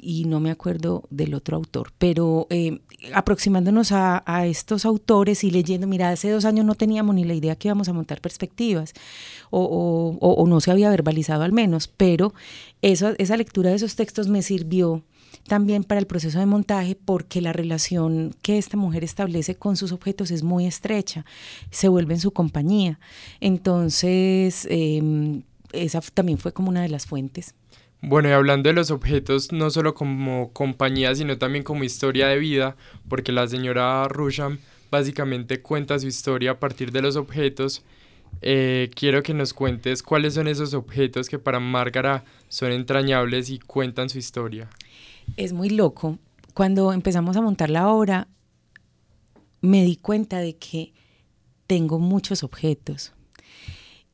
y 0.00 0.24
no 0.24 0.40
me 0.40 0.50
acuerdo 0.50 1.04
del 1.10 1.34
otro 1.34 1.56
autor, 1.56 1.92
pero 1.98 2.46
eh, 2.50 2.80
aproximándonos 3.12 3.92
a, 3.92 4.22
estos 4.46 4.84
autores 4.84 5.44
y 5.44 5.50
leyendo, 5.50 5.86
mira, 5.86 6.10
hace 6.10 6.30
dos 6.30 6.44
años 6.44 6.64
no 6.64 6.74
teníamos 6.74 7.14
ni 7.14 7.24
la 7.24 7.34
idea 7.34 7.56
que 7.56 7.68
íbamos 7.68 7.88
a 7.88 7.92
montar 7.92 8.20
perspectivas, 8.20 8.92
o, 9.50 10.44
no 10.48 10.60
se 10.60 10.70
había 10.70 10.90
verbalizado 10.90 11.42
al 11.42 11.52
menos, 11.52 11.88
pero 11.88 12.32
eso, 12.80 13.12
esa 13.18 13.36
lectura 13.36 13.70
de 13.70 13.76
esos 13.76 13.96
textos 13.96 14.28
me 14.28 14.42
sirvió 14.42 15.02
también 15.46 15.84
para 15.84 15.98
el 15.98 16.06
proceso 16.06 16.38
de 16.38 16.46
montaje 16.46 16.96
porque 16.96 17.40
la 17.40 17.52
relación 17.52 18.34
que 18.42 18.58
esta 18.58 18.76
mujer 18.76 19.04
establece 19.04 19.56
con 19.56 19.76
sus 19.76 19.92
objetos 19.92 20.30
es 20.30 20.42
muy 20.42 20.66
estrecha, 20.66 21.24
se 21.70 21.88
vuelve 21.88 22.14
en 22.14 22.20
su 22.20 22.32
compañía. 22.32 23.00
Entonces, 23.40 24.66
em, 24.70 25.42
esa 25.72 26.00
también 26.00 26.38
fue 26.38 26.52
como 26.52 26.68
una 26.68 26.82
de 26.82 26.88
las 26.88 27.06
fuentes. 27.06 27.54
Bueno, 28.00 28.28
y 28.28 28.32
hablando 28.32 28.68
de 28.68 28.74
los 28.74 28.90
objetos, 28.90 29.52
no 29.52 29.70
solo 29.70 29.94
como 29.94 30.52
compañía, 30.52 31.14
sino 31.14 31.36
también 31.36 31.64
como 31.64 31.84
historia 31.84 32.28
de 32.28 32.38
vida, 32.38 32.76
porque 33.08 33.32
la 33.32 33.48
señora 33.48 34.06
Rusham 34.08 34.58
básicamente 34.90 35.60
cuenta 35.60 35.98
su 35.98 36.06
historia 36.06 36.52
a 36.52 36.60
partir 36.60 36.92
de 36.92 37.02
los 37.02 37.16
objetos. 37.16 37.82
Eh, 38.40 38.90
quiero 38.94 39.22
que 39.22 39.34
nos 39.34 39.52
cuentes 39.52 40.02
cuáles 40.02 40.34
son 40.34 40.46
esos 40.46 40.74
objetos 40.74 41.28
que 41.28 41.38
para 41.38 41.58
Márgara 41.58 42.24
son 42.48 42.72
entrañables 42.72 43.50
y 43.50 43.58
cuentan 43.58 44.08
su 44.08 44.18
historia. 44.18 44.68
Es 45.36 45.52
muy 45.52 45.70
loco. 45.70 46.18
Cuando 46.54 46.92
empezamos 46.92 47.36
a 47.36 47.42
montar 47.42 47.68
la 47.70 47.88
obra, 47.88 48.28
me 49.60 49.84
di 49.84 49.96
cuenta 49.96 50.38
de 50.38 50.56
que 50.56 50.92
tengo 51.66 51.98
muchos 51.98 52.42
objetos 52.44 53.12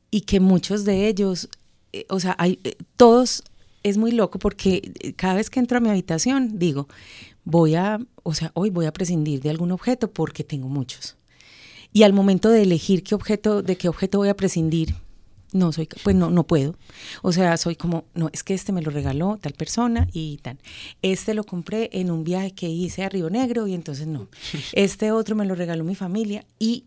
y 0.09 0.21
que 0.21 0.39
muchos 0.39 0.85
de 0.85 1.07
ellos, 1.07 1.49
eh, 1.93 2.05
o 2.09 2.19
sea, 2.19 2.35
hay, 2.39 2.59
eh, 2.63 2.75
todos 2.97 3.43
es 3.85 3.97
muy 3.97 4.11
loco 4.11 4.39
porque 4.39 4.91
eh, 4.99 5.13
cada 5.13 5.35
vez 5.35 5.51
que 5.51 5.59
entro 5.59 5.77
a 5.77 5.81
mi 5.81 5.89
habitación 5.89 6.57
digo, 6.57 6.87
voy 7.43 7.75
a, 7.75 7.99
o 8.23 8.33
sea, 8.33 8.51
hoy 8.55 8.71
voy 8.71 8.87
a 8.87 8.91
prescindir 8.91 9.41
de 9.41 9.51
algún 9.51 9.71
objeto 9.71 10.11
porque 10.11 10.43
tengo 10.43 10.67
muchos. 10.67 11.15
Y 11.93 12.01
al 12.01 12.11
momento 12.11 12.49
de 12.49 12.63
elegir 12.63 13.03
qué 13.03 13.13
objeto, 13.13 13.61
de 13.61 13.77
qué 13.77 13.87
objeto 13.87 14.17
voy 14.17 14.29
a 14.29 14.35
prescindir, 14.35 14.95
no 15.53 15.71
soy, 15.71 15.87
pues 16.03 16.15
no, 16.15 16.31
no 16.31 16.45
puedo. 16.47 16.75
O 17.21 17.31
sea, 17.31 17.55
soy 17.57 17.75
como, 17.75 18.05
no, 18.15 18.29
es 18.33 18.43
que 18.43 18.55
este 18.55 18.71
me 18.71 18.81
lo 18.81 18.89
regaló 18.89 19.37
tal 19.39 19.53
persona 19.53 20.07
y 20.11 20.37
tal. 20.37 20.57
Este 21.03 21.35
lo 21.35 21.43
compré 21.43 21.91
en 21.93 22.09
un 22.09 22.23
viaje 22.23 22.51
que 22.51 22.67
hice 22.67 23.03
a 23.03 23.09
Río 23.09 23.29
Negro 23.29 23.67
y 23.67 23.75
entonces 23.75 24.07
no. 24.07 24.27
Este 24.73 25.11
otro 25.11 25.35
me 25.35 25.45
lo 25.45 25.53
regaló 25.53 25.83
mi 25.83 25.95
familia 25.95 26.43
y 26.57 26.85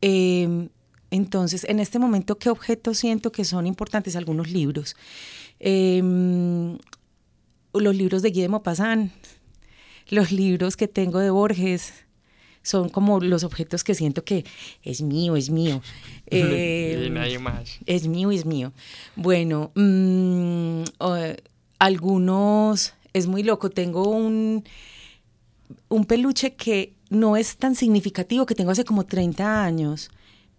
em, 0.00 0.68
entonces, 1.12 1.64
en 1.68 1.78
este 1.78 1.98
momento, 1.98 2.38
¿qué 2.38 2.48
objetos 2.48 2.96
siento 2.96 3.32
que 3.32 3.44
son 3.44 3.66
importantes? 3.66 4.16
Algunos 4.16 4.50
libros. 4.50 4.96
Em, 5.60 6.78
los 7.74 7.94
libros 7.94 8.22
de 8.22 8.30
Guy 8.30 8.40
de 8.40 8.48
Maupassant, 8.48 9.12
los 10.08 10.32
libros 10.32 10.74
que 10.74 10.88
tengo 10.88 11.18
de 11.18 11.28
Borges, 11.28 11.92
son 12.62 12.88
como 12.88 13.20
los 13.20 13.44
objetos 13.44 13.84
que 13.84 13.94
siento 13.94 14.24
que 14.24 14.46
es 14.82 15.02
mío, 15.02 15.36
es 15.36 15.50
mío. 15.50 15.82
Eh, 16.34 17.10
nadie 17.12 17.38
más. 17.38 17.78
Es 17.84 18.08
mío, 18.08 18.30
es 18.30 18.46
mío. 18.46 18.72
Bueno, 19.16 19.70
mm, 19.74 20.84
algunos, 21.78 22.94
es 23.12 23.26
muy 23.26 23.42
loco, 23.42 23.68
tengo 23.68 24.08
un, 24.08 24.64
un 25.90 26.04
peluche 26.06 26.54
que 26.54 26.94
no 27.10 27.36
es 27.36 27.58
tan 27.58 27.74
significativo, 27.74 28.46
que 28.46 28.54
tengo 28.54 28.70
hace 28.70 28.86
como 28.86 29.04
30 29.04 29.62
años, 29.62 30.10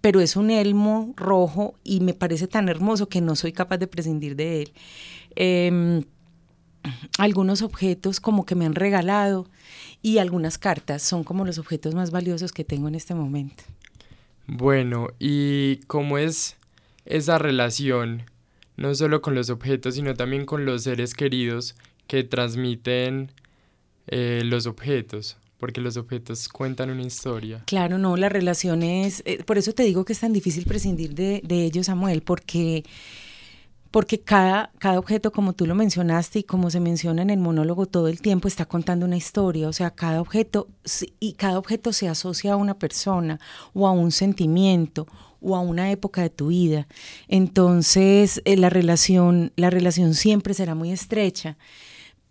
pero 0.03 0.19
es 0.19 0.35
un 0.35 0.51
elmo 0.51 1.13
rojo 1.15 1.75
y 1.81 2.01
me 2.01 2.13
parece 2.13 2.49
tan 2.49 2.67
hermoso 2.67 3.07
que 3.07 3.21
no 3.21 3.37
soy 3.37 3.53
capaz 3.53 3.77
de 3.77 3.87
prescindir 3.87 4.35
de 4.35 4.63
él. 4.63 4.73
Em, 5.37 6.03
algunos 7.17 7.61
objetos 7.61 8.19
como 8.19 8.45
que 8.45 8.53
me 8.53 8.65
han 8.65 8.75
regalado 8.75 9.47
y 10.01 10.17
algunas 10.17 10.57
cartas 10.57 11.03
son 11.03 11.23
como 11.23 11.45
los 11.45 11.57
objetos 11.57 11.95
más 11.95 12.11
valiosos 12.11 12.51
que 12.51 12.65
tengo 12.65 12.89
en 12.89 12.95
este 12.95 13.15
momento. 13.15 13.63
Bueno, 14.45 15.07
¿y 15.19 15.77
cómo 15.87 16.17
es 16.17 16.57
esa 17.05 17.37
relación 17.37 18.23
no 18.75 18.93
solo 18.95 19.21
con 19.21 19.35
los 19.35 19.49
objetos, 19.49 19.95
sino 19.95 20.15
también 20.15 20.45
con 20.45 20.65
los 20.65 20.83
seres 20.83 21.13
queridos 21.13 21.75
que 22.07 22.25
transmiten 22.25 23.31
eh, 24.07 24.41
los 24.43 24.65
objetos 24.65 25.37
porque 25.63 25.79
los 25.79 25.95
objetos 25.95 26.49
cuentan 26.49 26.89
una 26.89 27.03
historia. 27.03 27.63
Claro, 27.67 27.97
no, 27.97 28.17
las 28.17 28.33
relaciones, 28.33 29.23
eh, 29.25 29.41
por 29.45 29.57
eso 29.57 29.71
te 29.71 29.83
digo 29.83 30.03
que 30.03 30.11
es 30.11 30.19
tan 30.19 30.33
difícil 30.33 30.65
prescindir 30.65 31.15
de, 31.15 31.39
de 31.41 31.63
ellos, 31.63 31.85
Samuel, 31.85 32.21
porque 32.21 32.83
porque 33.89 34.19
cada, 34.19 34.73
cada 34.77 34.99
objeto, 34.99 35.31
como 35.31 35.53
tú 35.53 35.65
lo 35.65 35.73
mencionaste 35.73 36.39
y 36.39 36.43
como 36.43 36.69
se 36.69 36.81
menciona 36.81 37.21
en 37.21 37.29
el 37.29 37.39
monólogo 37.39 37.85
todo 37.85 38.09
el 38.09 38.19
tiempo, 38.19 38.49
está 38.49 38.65
contando 38.65 39.05
una 39.05 39.15
historia, 39.15 39.69
o 39.69 39.71
sea, 39.71 39.91
cada 39.91 40.19
objeto, 40.19 40.67
y 41.21 41.31
cada 41.31 41.57
objeto 41.57 41.93
se 41.93 42.09
asocia 42.09 42.51
a 42.51 42.57
una 42.57 42.77
persona 42.77 43.39
o 43.71 43.87
a 43.87 43.91
un 43.91 44.11
sentimiento 44.11 45.07
o 45.39 45.55
a 45.55 45.61
una 45.61 45.91
época 45.91 46.23
de 46.23 46.29
tu 46.29 46.47
vida. 46.47 46.87
Entonces, 47.29 48.41
eh, 48.43 48.57
la, 48.57 48.69
relación, 48.69 49.53
la 49.55 49.69
relación 49.69 50.13
siempre 50.13 50.53
será 50.53 50.75
muy 50.75 50.91
estrecha, 50.91 51.55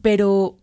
pero, 0.02 0.58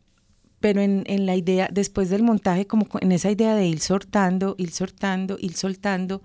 pero 0.59 0.81
en, 0.81 1.03
en, 1.07 1.25
la 1.25 1.35
idea, 1.35 1.69
después 1.71 2.09
del 2.09 2.23
montaje, 2.23 2.67
como 2.67 2.87
en 3.01 3.11
esa 3.11 3.31
idea 3.31 3.55
de 3.55 3.67
ir 3.67 3.79
soltando, 3.79 4.55
ir 4.57 4.71
soltando, 4.71 5.37
ir 5.39 5.53
soltando, 5.53 6.21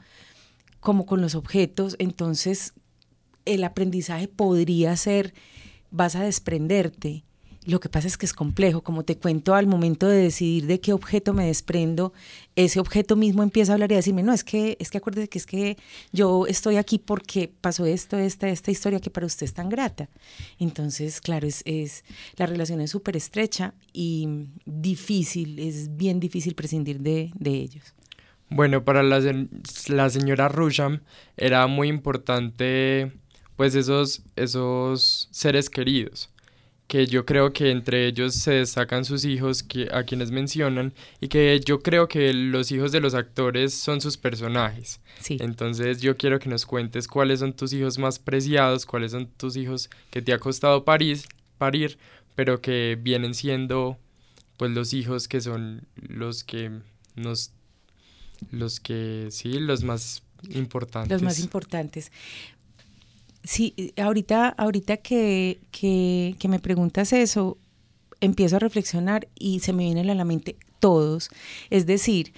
como 0.81 1.07
con 1.07 1.21
los 1.21 1.35
objetos, 1.35 1.97
entonces 1.99 2.75
el 3.45 3.65
aprendizaje 3.65 4.29
podría 4.29 4.97
ser, 4.97 5.35
vas 5.91 6.17
a 6.17 6.25
desprenderte. 6.25 7.25
Lo 7.67 7.81
que 7.81 7.89
pasa 7.89 8.07
es 8.07 8.19
que 8.19 8.27
es 8.27 8.35
complejo, 8.35 8.83
como 8.83 9.05
te 9.05 9.17
cuento, 9.17 9.55
al 9.55 9.67
momento 9.67 10.07
de 10.07 10.19
decidir 10.19 10.67
de 10.67 10.81
qué 10.81 10.93
objeto 10.93 11.33
me 11.33 11.47
desprendo, 11.47 12.13
ese 12.57 12.79
objeto 12.79 13.17
mismo 13.17 13.43
empieza 13.43 13.73
a 13.73 13.75
hablar 13.75 13.91
y 13.91 13.95
a 13.95 13.97
decirme, 13.99 14.23
no, 14.23 14.33
es 14.33 14.45
que, 14.45 14.77
es 14.81 14.91
que 14.91 14.99
acuérdese 14.99 15.29
que 15.29 15.39
es 15.39 15.47
que 15.47 15.77
yo 16.13 16.47
estoy 16.47 16.77
aquí 16.77 16.99
porque 16.99 17.51
pasó 17.61 17.87
esto, 17.87 18.19
esta, 18.19 18.49
esta 18.49 18.71
historia 18.71 19.01
que 19.01 19.11
para 19.11 19.27
usted 19.27 19.45
es 19.45 19.55
tan 19.55 19.71
grata. 19.71 20.09
Entonces, 20.59 21.21
claro, 21.21 21.47
es, 21.47 21.63
es 21.65 22.05
la 22.37 22.47
relación 22.47 22.81
es 22.81 22.91
súper 22.91 23.17
estrecha 23.17 23.75
y 23.93 24.49
difícil, 24.67 25.59
es 25.59 25.97
bien 25.97 26.21
difícil 26.21 26.55
prescindir 26.55 27.01
de, 27.01 27.31
de 27.35 27.51
ellos. 27.51 27.95
Bueno, 28.51 28.85
para 28.85 29.03
la, 29.03 29.21
la 29.89 30.11
señora 30.11 30.49
Rusham 30.49 31.01
era 31.37 31.67
muy 31.67 31.89
importante 31.89 33.11
pues 33.57 33.75
esos, 33.75 34.23
esos 34.37 35.29
seres 35.31 35.71
queridos, 35.71 36.31
que 36.87 37.07
yo 37.07 37.25
creo 37.25 37.53
que 37.53 37.71
entre 37.71 38.07
ellos 38.07 38.35
se 38.35 38.53
destacan 38.53 39.05
sus 39.05 39.25
hijos 39.25 39.63
que, 39.63 39.89
a 39.93 40.05
quienes 40.05 40.31
mencionan 40.31 40.93
y 41.21 41.29
que 41.29 41.61
yo 41.65 41.81
creo 41.81 42.09
que 42.09 42.33
los 42.35 42.71
hijos 42.73 42.93
de 42.93 43.01
los 43.01 43.15
actores 43.15 43.75
son 43.75 44.01
sus 44.01 44.17
personajes. 44.17 45.01
Sí. 45.21 45.39
Entonces 45.41 46.01
yo 46.03 46.17
quiero 46.17 46.39
que 46.39 46.49
nos 46.49 46.67
cuentes 46.67 47.09
cuáles 47.09 47.41
son 47.41 47.55
tus 47.55 47.73
hijos 47.73 47.99
más 47.99 48.19
preciados, 48.19 48.85
cuáles 48.85 49.13
son 49.13 49.27
tus 49.27 49.57
hijos 49.57 49.89
que 50.11 50.21
te 50.21 50.33
ha 50.33 50.39
costado 50.39 50.85
parir, 50.85 51.21
parir 51.59 51.99
pero 52.35 52.61
que 52.61 52.99
vienen 53.01 53.35
siendo 53.35 53.99
pues 54.57 54.71
los 54.71 54.93
hijos 54.93 55.29
que 55.29 55.41
son 55.41 55.87
los 55.97 56.45
que 56.45 56.71
nos 57.17 57.53
los 58.51 58.81
que 58.81 59.29
sí 59.31 59.55
los 59.55 59.85
más 59.85 60.23
importantes 60.51 61.11
los 61.11 61.23
más 61.23 61.39
importantes 61.39 62.13
Sí, 63.45 63.93
ahorita, 63.99 64.49
ahorita 64.49 64.97
que, 64.97 65.61
que, 65.71 66.49
me 66.49 66.59
preguntas 66.59 67.13
eso, 67.13 67.59
empiezo 68.21 68.57
a 68.57 68.59
reflexionar 68.59 69.29
y 69.39 69.61
se 69.61 69.75
me 69.75 69.85
vienen 69.85 70.09
a 70.09 70.15
la 70.15 70.25
mente 70.25 70.57
todos. 70.81 71.29
Es 71.69 71.85
decir, 71.85 72.33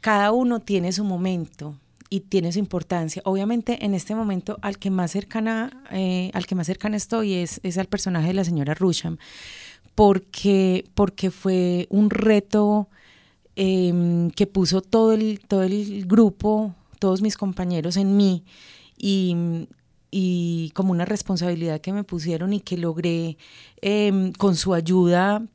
cada 0.00 0.32
uno 0.32 0.58
tiene 0.58 0.90
su 0.90 1.04
momento 1.04 1.78
y 2.10 2.20
tiene 2.20 2.50
su 2.50 2.58
importancia. 2.58 3.22
Obviamente, 3.24 3.84
en 3.84 3.94
este 3.94 4.16
momento, 4.16 4.58
al 4.60 4.78
que 4.78 4.90
más 4.90 5.12
cercana, 5.12 5.84
eh, 5.92 6.32
al 6.34 6.44
que 6.46 6.56
más 6.56 6.66
cercana 6.66 6.96
estoy 6.96 7.34
es, 7.34 7.60
es 7.62 7.78
al 7.78 7.86
personaje 7.86 8.26
de 8.26 8.34
la 8.34 8.44
señora 8.44 8.74
Rusham, 8.74 9.16
porque, 9.94 10.84
porque 10.94 11.30
fue 11.30 11.86
un 11.88 12.10
reto 12.10 12.88
eh, 13.54 14.28
que 14.34 14.48
puso 14.48 14.80
todo 14.80 15.12
el, 15.12 15.38
todo 15.46 15.62
el 15.62 16.04
grupo, 16.04 16.74
todos 16.98 17.22
mis 17.22 17.36
compañeros 17.36 17.96
en 17.96 18.16
mí. 18.16 18.44
Y, 18.96 19.68
y 20.10 20.70
como 20.74 20.92
una 20.92 21.04
responsabilidad 21.04 21.80
que 21.80 21.92
me 21.92 22.04
pusieron 22.04 22.52
y 22.52 22.60
que 22.60 22.76
logré 22.76 23.36
eh, 23.82 24.32
con 24.38 24.56
su 24.56 24.74
ayuda 24.74 25.46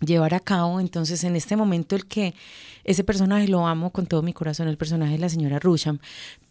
llevar 0.00 0.34
a 0.34 0.40
cabo. 0.40 0.80
Entonces, 0.80 1.24
en 1.24 1.36
este 1.36 1.56
momento, 1.56 1.96
el 1.96 2.06
que 2.06 2.34
ese 2.84 3.02
personaje 3.02 3.48
lo 3.48 3.66
amo 3.66 3.90
con 3.90 4.06
todo 4.06 4.22
mi 4.22 4.32
corazón, 4.32 4.68
el 4.68 4.76
personaje 4.76 5.12
de 5.12 5.18
la 5.18 5.28
señora 5.28 5.58
Rusham, 5.58 5.98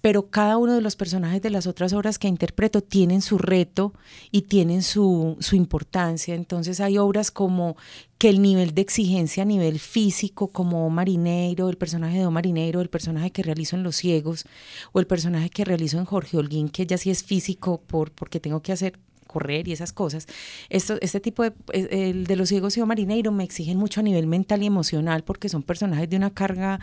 pero 0.02 0.30
cada 0.30 0.58
uno 0.58 0.74
de 0.74 0.82
los 0.82 0.98
personajes 0.98 1.42
de 1.42 1.50
las 1.50 1.66
otras 1.66 1.94
obras 1.94 2.20
que 2.20 2.28
interpreto 2.28 2.82
tienen 2.82 3.22
su 3.22 3.38
reto 3.38 3.94
y 4.32 4.44
tienen 4.44 4.84
su, 4.84 5.38
su 5.40 5.56
importancia. 5.56 6.36
Entonces, 6.36 6.82
hay 6.82 6.98
obras 6.98 7.32
como 7.32 7.78
que 8.18 8.30
el 8.30 8.42
nivel 8.42 8.74
de 8.74 8.82
exigencia 8.82 9.44
a 9.44 9.46
nivel 9.46 9.80
físico, 9.80 10.48
como 10.48 10.90
Marinero, 10.90 11.70
el 11.70 11.78
personaje 11.78 12.20
de 12.20 12.30
Marinero, 12.30 12.82
el 12.82 12.90
personaje 12.90 13.32
que 13.32 13.44
realizo 13.44 13.76
en 13.76 13.84
Los 13.84 13.96
Ciegos, 13.96 14.46
o 14.92 15.00
el 15.00 15.08
personaje 15.08 15.50
que 15.50 15.66
realizo 15.66 15.98
en 16.00 16.06
Jorge 16.06 16.38
Holguín, 16.38 16.70
que 16.70 16.86
ya 16.86 16.98
sí 16.98 17.12
es 17.12 17.24
físico 17.24 17.82
por, 17.88 18.12
porque 18.12 18.40
tengo 18.40 18.62
que 18.62 18.74
hacer 18.74 19.00
correr 19.36 19.68
y 19.68 19.74
esas 19.74 19.92
cosas. 19.92 20.28
Este 20.70 21.20
tipo 21.20 21.44
de, 21.44 21.52
el 21.74 22.26
de 22.26 22.36
los 22.38 22.48
ciegos 22.48 22.78
y 22.78 22.82
marineiro 22.82 23.34
me 23.34 23.44
exigen 23.44 23.78
mucho 23.78 24.00
a 24.00 24.04
nivel 24.04 24.28
mental 24.28 24.64
y 24.64 24.66
emocional 24.66 25.26
porque 25.26 25.50
son 25.50 25.62
personajes 25.62 26.10
de 26.10 26.16
una 26.16 26.30
carga 26.30 26.80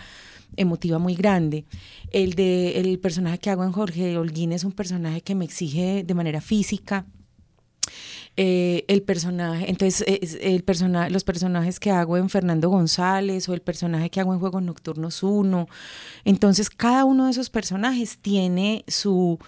emotiva 0.57 0.99
muy 0.99 1.15
grande. 1.15 1.65
El 2.11 2.35
de 2.35 2.79
el 2.79 2.99
personaje 2.99 3.39
que 3.39 3.49
hago 3.49 3.65
en 3.65 3.73
Jorge 3.73 4.19
Holguín 4.19 4.53
es 4.53 4.65
un 4.65 4.73
personaje 4.73 5.23
que 5.23 5.35
me 5.35 5.47
exige 5.47 6.05
de 6.05 6.15
manera 6.15 6.43
física. 6.43 7.07
Eh, 8.37 8.85
el 8.89 9.03
personaje, 9.03 9.71
entonces 9.71 10.05
el 10.41 10.63
persona, 10.63 11.09
los 11.09 11.25
personajes 11.25 11.81
que 11.81 11.91
hago 11.91 12.17
en 12.19 12.29
Fernando 12.29 12.69
González 12.69 13.49
o 13.49 13.55
el 13.55 13.61
personaje 13.61 14.11
que 14.11 14.21
hago 14.21 14.33
en 14.35 14.41
Juegos 14.41 14.63
Nocturnos 14.63 15.23
1, 15.23 15.69
entonces 16.25 16.69
cada 16.69 17.05
uno 17.05 17.25
de 17.27 17.31
esos 17.31 17.49
personajes 17.49 18.19
tiene 18.19 18.85
su 18.89 19.39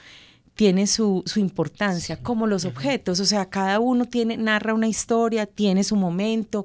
tiene 0.55 0.87
su, 0.87 1.23
su 1.27 1.41
importancia, 1.41 2.17
como 2.23 2.47
los 2.47 2.65
objetos, 2.65 3.19
o 3.21 3.25
sea, 3.25 3.47
cada 3.47 3.81
uno 3.81 4.07
tiene, 4.07 4.37
narra 4.37 4.73
una 4.73 4.87
historia, 4.87 5.47
tiene 5.47 5.83
su 5.83 5.97
momento, 5.97 6.65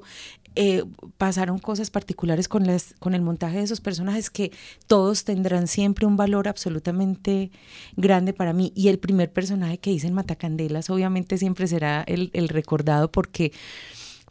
eh, 0.56 0.84
pasaron 1.16 1.58
cosas 1.58 1.90
particulares 1.90 2.48
con, 2.48 2.66
las, 2.66 2.94
con 2.98 3.14
el 3.14 3.22
montaje 3.22 3.58
de 3.58 3.62
esos 3.64 3.80
personajes 3.80 4.30
que 4.30 4.50
todos 4.88 5.24
tendrán 5.24 5.68
siempre 5.68 6.06
un 6.06 6.16
valor 6.16 6.48
absolutamente 6.48 7.50
grande 7.96 8.32
para 8.32 8.52
mí. 8.52 8.72
Y 8.74 8.88
el 8.88 8.98
primer 8.98 9.32
personaje 9.32 9.78
que 9.78 9.92
hice 9.92 10.08
en 10.08 10.14
Matacandelas 10.14 10.90
obviamente 10.90 11.38
siempre 11.38 11.68
será 11.68 12.02
el, 12.02 12.30
el 12.32 12.48
recordado 12.48 13.10
porque, 13.10 13.52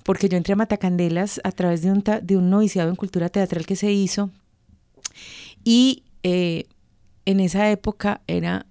porque 0.04 0.28
yo 0.28 0.38
entré 0.38 0.54
a 0.54 0.58
Matacandelas 0.58 1.40
a 1.44 1.52
través 1.52 1.82
de 1.82 1.92
un, 1.92 2.04
de 2.22 2.38
un 2.38 2.50
noviciado 2.50 2.90
en 2.90 2.96
cultura 2.96 3.30
teatral 3.30 3.66
que 3.66 3.78
se 3.78 3.92
hizo. 3.92 4.30
Y 5.64 6.04
eh, 6.24 6.66
en 7.26 7.40
esa 7.40 7.72
época 7.72 8.22
era 8.28 8.66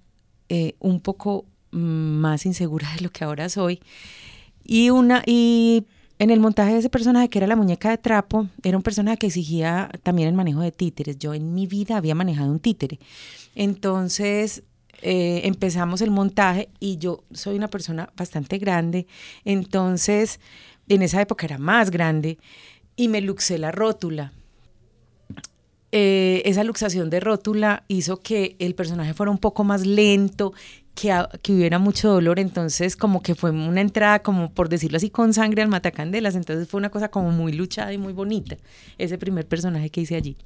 eh, 0.49 0.75
un 0.79 0.99
poco 0.99 1.45
más 1.71 2.45
insegura 2.45 2.87
de 2.95 3.01
lo 3.01 3.11
que 3.11 3.23
ahora 3.23 3.49
soy. 3.49 3.79
Y, 4.63 4.89
una, 4.89 5.23
y 5.25 5.85
en 6.19 6.29
el 6.31 6.39
montaje 6.39 6.73
de 6.73 6.79
ese 6.79 6.89
personaje, 6.89 7.29
que 7.29 7.39
era 7.39 7.47
la 7.47 7.55
muñeca 7.55 7.89
de 7.89 7.97
trapo, 7.97 8.47
era 8.63 8.77
un 8.77 8.83
personaje 8.83 9.17
que 9.17 9.27
exigía 9.27 9.89
también 10.03 10.27
el 10.27 10.35
manejo 10.35 10.61
de 10.61 10.71
títeres. 10.71 11.17
Yo 11.17 11.33
en 11.33 11.53
mi 11.53 11.67
vida 11.67 11.97
había 11.97 12.15
manejado 12.15 12.51
un 12.51 12.59
títere. 12.59 12.99
Entonces 13.55 14.63
eh, 15.01 15.41
empezamos 15.45 16.01
el 16.01 16.11
montaje 16.11 16.69
y 16.79 16.97
yo 16.97 17.23
soy 17.31 17.55
una 17.55 17.69
persona 17.69 18.11
bastante 18.17 18.57
grande. 18.57 19.07
Entonces, 19.45 20.39
en 20.87 21.03
esa 21.03 21.21
época 21.21 21.45
era 21.45 21.57
más 21.57 21.89
grande 21.89 22.37
y 22.95 23.07
me 23.07 23.21
luxé 23.21 23.57
la 23.57 23.71
rótula. 23.71 24.33
Eh, 25.91 26.43
esa 26.45 26.63
luxación 26.63 27.09
de 27.09 27.19
rótula 27.19 27.83
hizo 27.87 28.17
que 28.21 28.55
el 28.59 28.75
personaje 28.75 29.13
fuera 29.13 29.31
un 29.31 29.39
poco 29.39 29.63
más 29.63 29.85
lento, 29.85 30.53
que, 30.93 31.15
que, 31.41 31.53
hubiera 31.53 31.79
mucho 31.79 32.09
dolor, 32.09 32.39
entonces 32.39 32.95
como 32.95 33.23
que 33.23 33.33
fue 33.33 33.51
una 33.51 33.81
entrada, 33.81 34.19
como 34.19 34.53
por 34.53 34.69
decirlo 34.69 34.97
así, 34.97 35.09
con 35.09 35.33
sangre 35.33 35.61
al 35.61 35.69
matacandelas, 35.69 36.35
entonces 36.35 36.67
fue 36.67 36.77
una 36.77 36.89
cosa 36.89 37.09
como 37.09 37.31
muy 37.31 37.53
luchada 37.53 37.93
y 37.93 37.97
muy 37.97 38.13
bonita, 38.13 38.57
ese 38.97 39.17
primer 39.17 39.47
personaje 39.47 39.89
que 39.89 40.01
hice 40.01 40.15
allí. 40.15 40.37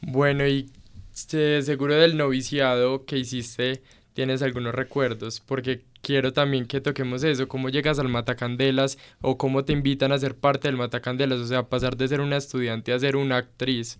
Bueno, 0.00 0.46
y 0.46 0.70
este, 1.14 1.62
seguro 1.62 1.94
del 1.94 2.16
noviciado 2.16 3.04
que 3.04 3.18
hiciste, 3.18 3.82
tienes 4.14 4.40
algunos 4.42 4.74
recuerdos, 4.74 5.40
porque 5.40 5.82
quiero 6.00 6.32
también 6.32 6.66
que 6.66 6.80
toquemos 6.80 7.24
eso, 7.24 7.48
cómo 7.48 7.68
llegas 7.68 7.98
al 7.98 8.08
Matacandelas 8.08 8.98
o 9.20 9.36
cómo 9.36 9.64
te 9.64 9.72
invitan 9.72 10.12
a 10.12 10.18
ser 10.18 10.36
parte 10.36 10.68
del 10.68 10.76
Matacandelas, 10.76 11.40
o 11.40 11.46
sea, 11.46 11.68
pasar 11.68 11.96
de 11.96 12.08
ser 12.08 12.20
una 12.20 12.36
estudiante 12.36 12.92
a 12.92 12.98
ser 12.98 13.16
una 13.16 13.36
actriz. 13.36 13.98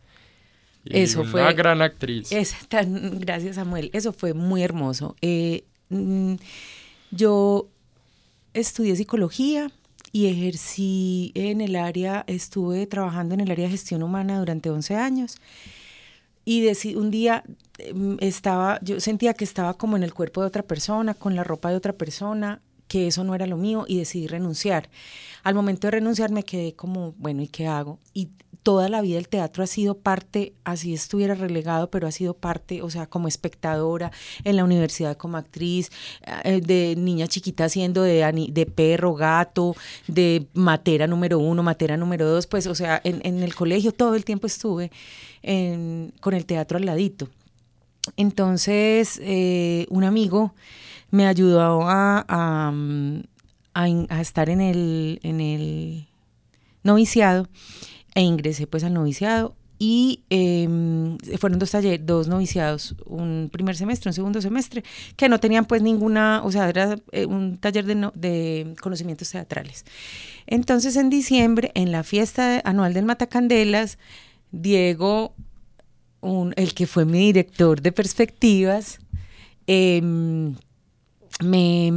Eso 0.90 1.22
una 1.22 1.30
fue. 1.30 1.54
gran 1.54 1.82
actriz. 1.82 2.30
tan, 2.68 3.20
gracias, 3.20 3.56
Samuel. 3.56 3.90
Eso 3.92 4.12
fue 4.12 4.34
muy 4.34 4.62
hermoso. 4.62 5.16
Eh, 5.20 5.64
mm, 5.90 6.34
yo 7.10 7.68
estudié 8.54 8.96
psicología 8.96 9.70
y 10.12 10.26
ejercí 10.26 11.32
en 11.34 11.60
el 11.60 11.76
área, 11.76 12.24
estuve 12.26 12.86
trabajando 12.86 13.34
en 13.34 13.40
el 13.40 13.50
área 13.50 13.66
de 13.66 13.72
gestión 13.72 14.02
humana 14.02 14.38
durante 14.38 14.70
11 14.70 14.96
años. 14.96 15.36
Y 16.44 16.66
un 16.94 17.10
día 17.10 17.44
mm, 17.94 18.16
estaba, 18.20 18.80
yo 18.82 19.00
sentía 19.00 19.34
que 19.34 19.44
estaba 19.44 19.74
como 19.74 19.96
en 19.96 20.02
el 20.02 20.14
cuerpo 20.14 20.40
de 20.40 20.46
otra 20.46 20.62
persona, 20.62 21.12
con 21.14 21.36
la 21.36 21.44
ropa 21.44 21.70
de 21.70 21.76
otra 21.76 21.92
persona, 21.92 22.62
que 22.88 23.06
eso 23.06 23.22
no 23.22 23.34
era 23.34 23.46
lo 23.46 23.58
mío 23.58 23.84
y 23.86 23.98
decidí 23.98 24.26
renunciar. 24.26 24.88
Al 25.44 25.54
momento 25.54 25.86
de 25.86 25.92
renunciar 25.92 26.30
me 26.30 26.42
quedé 26.42 26.72
como, 26.74 27.12
bueno, 27.18 27.42
¿y 27.42 27.48
qué 27.48 27.66
hago? 27.66 27.98
Y 28.14 28.30
toda 28.68 28.90
la 28.90 29.00
vida 29.00 29.16
el 29.16 29.30
teatro 29.30 29.64
ha 29.64 29.66
sido 29.66 29.96
parte, 29.96 30.52
así 30.62 30.92
estuviera 30.92 31.34
relegado, 31.34 31.90
pero 31.90 32.06
ha 32.06 32.12
sido 32.12 32.34
parte, 32.34 32.82
o 32.82 32.90
sea, 32.90 33.06
como 33.06 33.26
espectadora 33.26 34.12
en 34.44 34.56
la 34.56 34.64
universidad 34.64 35.16
como 35.16 35.38
actriz, 35.38 35.90
eh, 36.44 36.60
de 36.60 36.94
niña 36.98 37.28
chiquita 37.28 37.64
haciendo 37.64 38.02
de, 38.02 38.72
perro, 38.74 39.14
gato, 39.14 39.74
de 40.06 40.48
matera 40.52 41.06
número 41.06 41.38
uno, 41.38 41.62
matera 41.62 41.96
número 41.96 42.28
dos, 42.28 42.46
pues, 42.46 42.66
o 42.66 42.74
sea, 42.74 43.00
en, 43.04 43.42
el 43.42 43.54
colegio 43.54 43.92
todo 43.92 44.14
el 44.14 44.26
tiempo 44.26 44.46
estuve 44.46 44.90
con 46.20 46.34
el 46.34 46.44
teatro 46.44 46.76
al 46.76 46.84
ladito. 46.84 47.30
Entonces, 48.18 49.18
eh, 49.22 49.86
un 49.88 50.04
amigo 50.04 50.52
me 51.10 51.26
ayudó 51.26 51.88
a, 51.88 52.26
a, 52.28 54.20
estar 54.20 54.50
en 54.50 54.60
el, 54.60 55.20
en 55.22 55.40
el 55.40 56.08
noviciado 56.82 57.48
e 58.18 58.22
ingresé 58.22 58.66
pues 58.66 58.82
al 58.82 58.94
noviciado 58.94 59.54
y 59.78 60.24
em, 60.28 61.18
fueron 61.38 61.60
dos 61.60 61.70
talleres, 61.70 62.04
dos 62.04 62.26
noviciados, 62.26 62.96
un 63.06 63.48
primer 63.52 63.76
semestre, 63.76 64.08
un 64.08 64.12
segundo 64.12 64.42
semestre, 64.42 64.82
que 65.14 65.28
no 65.28 65.38
tenían 65.38 65.66
pues 65.66 65.82
ninguna, 65.82 66.42
o 66.42 66.50
sea, 66.50 66.68
era 66.68 66.98
eh, 67.12 67.26
un 67.26 67.58
taller 67.58 67.84
de, 67.84 68.74
conocimientos 68.80 69.30
teatrales. 69.30 69.84
Entonces 70.48 70.96
en 70.96 71.10
diciembre, 71.10 71.70
en 71.74 71.92
la 71.92 72.02
fiesta 72.02 72.60
anual 72.64 72.92
del 72.92 73.04
Matacandelas, 73.04 73.98
Diego, 74.50 75.36
el 76.56 76.74
que 76.74 76.88
fue 76.88 77.04
mi 77.04 77.20
director 77.20 77.82
de 77.82 77.92
perspectivas, 77.92 78.98
em, 79.68 80.56
me 81.40 81.92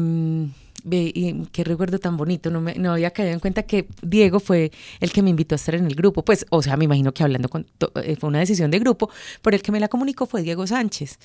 Ve, 0.84 1.46
qué 1.52 1.64
recuerdo 1.64 2.00
tan 2.00 2.18
bonito, 2.18 2.50
no, 2.50 2.62
me, 2.62 2.76
no 2.76 2.94
había 2.94 3.12
caído 3.12 3.34
en 3.34 3.40
cuenta 3.40 3.64
que 3.64 3.88
Diego 4.02 4.40
fue 4.40 4.72
el 5.00 5.12
que 5.12 5.22
me 5.22 5.30
invitó 5.30 5.56
a 5.56 5.58
estar 5.58 5.76
en 5.76 5.86
el 5.86 5.96
grupo, 5.96 6.24
pues, 6.24 6.46
o 6.50 6.62
sea, 6.62 6.78
me 6.78 6.86
imagino 6.86 7.14
que 7.14 7.24
hablando 7.24 7.50
con, 7.50 7.68
eh, 8.04 8.16
fue 8.16 8.30
una 8.30 8.40
decisión 8.40 8.72
de 8.72 8.80
grupo, 8.80 9.10
pero 9.42 9.56
el 9.56 9.62
que 9.62 9.72
me 9.72 9.80
la 9.80 9.88
comunicó 9.88 10.26
fue 10.26 10.42
Diego 10.42 10.66
Sánchez. 10.66 11.20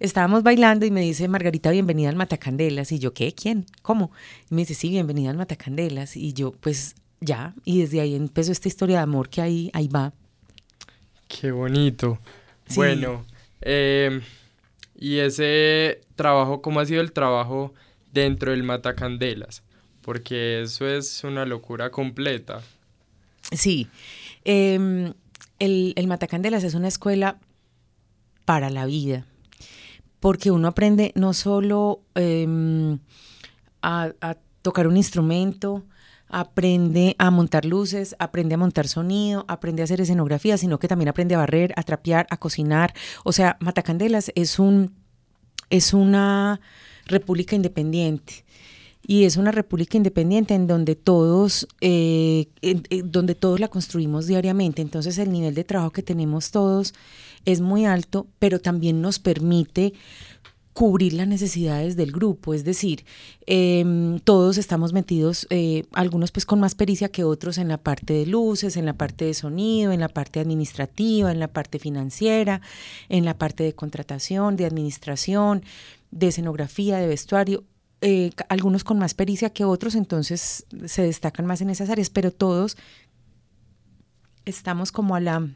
Estábamos 0.00 0.42
bailando 0.42 0.86
y 0.86 0.90
me 0.90 1.00
dice, 1.00 1.28
Margarita, 1.28 1.70
bienvenida 1.70 2.08
al 2.08 2.16
Matacandelas, 2.16 2.92
y 2.92 2.98
yo, 2.98 3.14
¿qué? 3.14 3.32
¿Quién? 3.32 3.66
¿Cómo? 3.82 4.10
Y 4.50 4.54
me 4.54 4.62
dice, 4.62 4.74
sí, 4.74 4.90
bienvenida 4.90 5.30
al 5.30 5.36
Matacandelas, 5.36 6.16
y 6.16 6.32
yo, 6.32 6.52
pues, 6.52 6.94
ya, 7.20 7.54
y 7.64 7.80
desde 7.80 8.00
ahí 8.00 8.14
empezó 8.14 8.52
esta 8.52 8.68
historia 8.68 8.96
de 8.96 9.02
amor 9.02 9.28
que 9.28 9.40
ahí, 9.40 9.70
ahí 9.72 9.88
va. 9.88 10.12
Qué 11.28 11.50
bonito. 11.50 12.18
Bueno, 12.74 13.24
eh, 13.60 14.20
y 14.98 15.18
ese 15.18 16.00
trabajo, 16.14 16.62
¿cómo 16.62 16.80
ha 16.80 16.86
sido 16.86 17.00
el 17.00 17.12
trabajo? 17.12 17.72
Dentro 18.16 18.50
del 18.50 18.62
Matacandelas, 18.62 19.62
porque 20.00 20.62
eso 20.62 20.88
es 20.88 21.22
una 21.22 21.44
locura 21.44 21.90
completa. 21.90 22.62
Sí, 23.52 23.88
em, 24.44 25.12
el, 25.58 25.92
el 25.96 26.06
Matacandelas 26.06 26.64
es 26.64 26.74
una 26.74 26.88
escuela 26.88 27.38
para 28.44 28.70
la 28.70 28.86
vida, 28.86 29.26
porque 30.18 30.50
uno 30.50 30.68
aprende 30.68 31.12
no 31.14 31.34
solo 31.34 32.00
em, 32.14 32.98
a, 33.82 34.12
tocar 34.62 34.88
un 34.88 34.96
instrumento, 34.96 35.84
aprende 36.28 37.14
a 37.18 37.30
montar 37.30 37.64
luces, 37.66 38.16
aprende 38.18 38.54
a 38.54 38.58
montar 38.58 38.88
sonido, 38.88 39.44
aprende 39.46 39.82
a 39.82 39.84
hacer 39.84 40.00
escenografía, 40.00 40.56
sino 40.56 40.78
que 40.78 40.88
también 40.88 41.08
aprende 41.08 41.34
a 41.34 41.38
barrer, 41.38 41.72
a 41.76 41.82
trapear, 41.82 42.26
a 42.30 42.38
cocinar. 42.38 42.94
O 43.24 43.32
sea, 43.32 43.58
Matacandelas 43.60 44.32
es 44.34 44.58
un 44.58 44.94
es 45.70 45.92
una 45.92 46.60
república 47.06 47.56
independiente. 47.56 48.44
Y 49.08 49.24
es 49.24 49.36
una 49.36 49.52
república 49.52 49.96
independiente 49.96 50.54
en 50.54 50.66
donde 50.66 50.96
todos, 50.96 51.68
eh, 51.80 52.46
donde 53.04 53.36
todos 53.36 53.60
la 53.60 53.68
construimos 53.68 54.26
diariamente. 54.26 54.82
Entonces 54.82 55.16
el 55.18 55.30
nivel 55.30 55.54
de 55.54 55.62
trabajo 55.62 55.92
que 55.92 56.02
tenemos 56.02 56.50
todos 56.50 56.92
es 57.44 57.60
muy 57.60 57.86
alto, 57.86 58.26
pero 58.40 58.58
también 58.58 59.00
nos 59.00 59.20
permite 59.20 59.94
cubrir 60.76 61.14
las 61.14 61.26
necesidades 61.26 61.96
del 61.96 62.12
grupo, 62.12 62.52
es 62.52 62.62
decir, 62.62 63.06
em, 63.46 64.18
todos 64.18 64.58
estamos 64.58 64.92
metidos, 64.92 65.46
eh, 65.48 65.84
algunos 65.92 66.32
pues 66.32 66.44
con 66.44 66.60
más 66.60 66.74
pericia 66.74 67.08
que 67.08 67.24
otros 67.24 67.56
en 67.56 67.68
la 67.68 67.78
parte 67.78 68.12
de 68.12 68.26
luces, 68.26 68.76
en 68.76 68.84
la 68.84 68.92
parte 68.92 69.24
de 69.24 69.32
sonido, 69.32 69.90
en 69.90 70.00
la 70.00 70.10
parte 70.10 70.38
administrativa, 70.38 71.32
en 71.32 71.40
la 71.40 71.48
parte 71.48 71.78
financiera, 71.78 72.60
en 73.08 73.24
la 73.24 73.38
parte 73.38 73.64
de 73.64 73.72
contratación, 73.72 74.56
de 74.56 74.66
administración, 74.66 75.62
de 76.10 76.28
escenografía, 76.28 76.98
de 76.98 77.06
vestuario, 77.06 77.64
eh, 78.00 78.30
algunos 78.48 78.84
con 78.84 78.98
más 78.98 79.14
pericia 79.14 79.50
que 79.50 79.64
otros, 79.64 79.94
entonces 79.94 80.66
se 80.84 81.02
destacan 81.02 81.46
más 81.46 81.60
en 81.60 81.70
esas 81.70 81.90
áreas, 81.90 82.10
pero 82.10 82.30
todos 82.30 82.76
estamos 84.44 84.92
como 84.92 85.16
a 85.16 85.20
la 85.20 85.48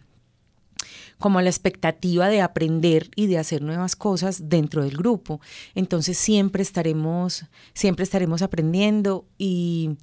como 1.19 1.39
a 1.39 1.43
la 1.43 1.51
expectativa 1.51 2.29
de 2.29 2.41
aprender 2.41 3.11
y 3.15 3.27
de 3.27 3.37
hacer 3.37 3.61
nuevas 3.61 3.95
cosas 3.95 4.49
dentro 4.49 4.83
del 4.83 4.97
grupo. 4.97 5.41
Entonces 5.75 6.17
siempre 6.17 6.63
estaremos, 6.63 7.45
siempre 7.75 8.05
estaremos 8.05 8.41
aprendiendo 8.41 9.27
y, 9.37 9.99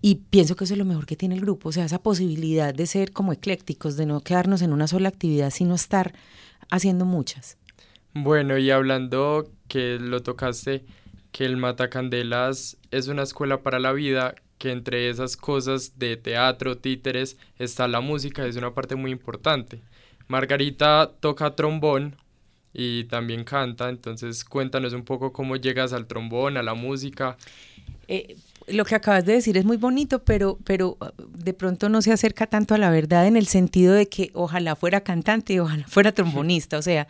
y 0.00 0.16
pienso 0.30 0.56
que 0.56 0.64
eso 0.64 0.72
es 0.72 0.78
lo 0.78 0.86
mejor 0.86 1.04
que 1.04 1.16
tiene 1.16 1.34
el 1.34 1.42
grupo, 1.42 1.68
o 1.68 1.72
sea, 1.72 1.84
esa 1.84 2.02
posibilidad 2.02 2.74
de 2.74 2.86
ser 2.86 3.12
como 3.12 3.34
eclécticos, 3.34 3.96
de 3.96 4.06
no 4.06 4.22
quedarnos 4.22 4.62
en 4.62 4.72
una 4.72 4.88
sola 4.88 5.10
actividad, 5.10 5.50
sino 5.50 5.74
estar 5.74 6.14
haciendo 6.70 7.04
muchas. 7.04 7.58
Bueno, 8.14 8.58
y 8.58 8.70
hablando 8.70 9.50
que 9.68 9.98
lo 9.98 10.22
tocaste, 10.22 10.84
que 11.32 11.44
el 11.44 11.56
Matacandelas 11.56 12.78
es 12.92 13.08
una 13.08 13.24
escuela 13.24 13.62
para 13.62 13.80
la 13.80 13.92
vida, 13.92 14.36
que 14.58 14.70
entre 14.70 15.10
esas 15.10 15.36
cosas 15.36 15.98
de 15.98 16.16
teatro, 16.16 16.78
títeres, 16.78 17.36
está 17.58 17.88
la 17.88 18.00
música, 18.00 18.46
es 18.46 18.54
una 18.56 18.72
parte 18.72 18.94
muy 18.94 19.10
importante. 19.10 19.82
Margarita 20.28 21.10
toca 21.20 21.56
trombón 21.56 22.16
y 22.72 23.04
también 23.04 23.42
canta, 23.44 23.88
entonces 23.88 24.44
cuéntanos 24.44 24.92
un 24.92 25.04
poco 25.04 25.32
cómo 25.32 25.56
llegas 25.56 25.92
al 25.92 26.06
trombón, 26.06 26.56
a 26.56 26.62
la 26.62 26.74
música. 26.74 27.36
Eh, 28.06 28.36
lo 28.68 28.84
que 28.84 28.94
acabas 28.94 29.24
de 29.24 29.34
decir 29.34 29.56
es 29.56 29.64
muy 29.64 29.76
bonito, 29.76 30.24
pero, 30.24 30.58
pero 30.64 30.96
uh, 31.00 31.06
de 31.36 31.52
pronto 31.52 31.88
no 31.88 32.02
se 32.02 32.12
acerca 32.12 32.46
tanto 32.46 32.74
a 32.74 32.78
la 32.78 32.90
verdad 32.90 33.26
en 33.26 33.36
el 33.36 33.46
sentido 33.46 33.94
de 33.94 34.06
que 34.06 34.30
ojalá 34.34 34.76
fuera 34.76 35.02
cantante 35.02 35.54
y 35.54 35.58
ojalá 35.58 35.86
fuera 35.86 36.12
trombonista. 36.12 36.78
O 36.78 36.82
sea, 36.82 37.06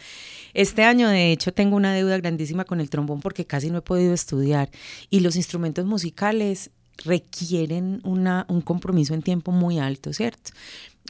este 0.53 0.85
año 0.85 1.09
de 1.09 1.33
hecho 1.33 1.53
tengo 1.53 1.77
una 1.77 1.95
deuda 1.95 2.17
grandísima 2.19 2.65
con 2.65 2.81
el 2.81 2.91
trombón 2.91 3.21
porque 3.21 3.47
casi 3.47 3.71
no 3.71 3.79
he 3.79 3.83
podido 3.83 4.15
estudiar 4.15 4.71
y 5.11 5.21
los 5.21 5.37
instrumentos 5.37 5.85
musicales 5.87 6.71
requieren 7.05 8.01
una, 8.05 8.47
un 8.49 8.61
compromiso 8.61 9.15
en 9.15 9.23
tiempo 9.23 9.53
muy 9.53 9.79
alto, 9.79 10.13
¿cierto? 10.13 10.53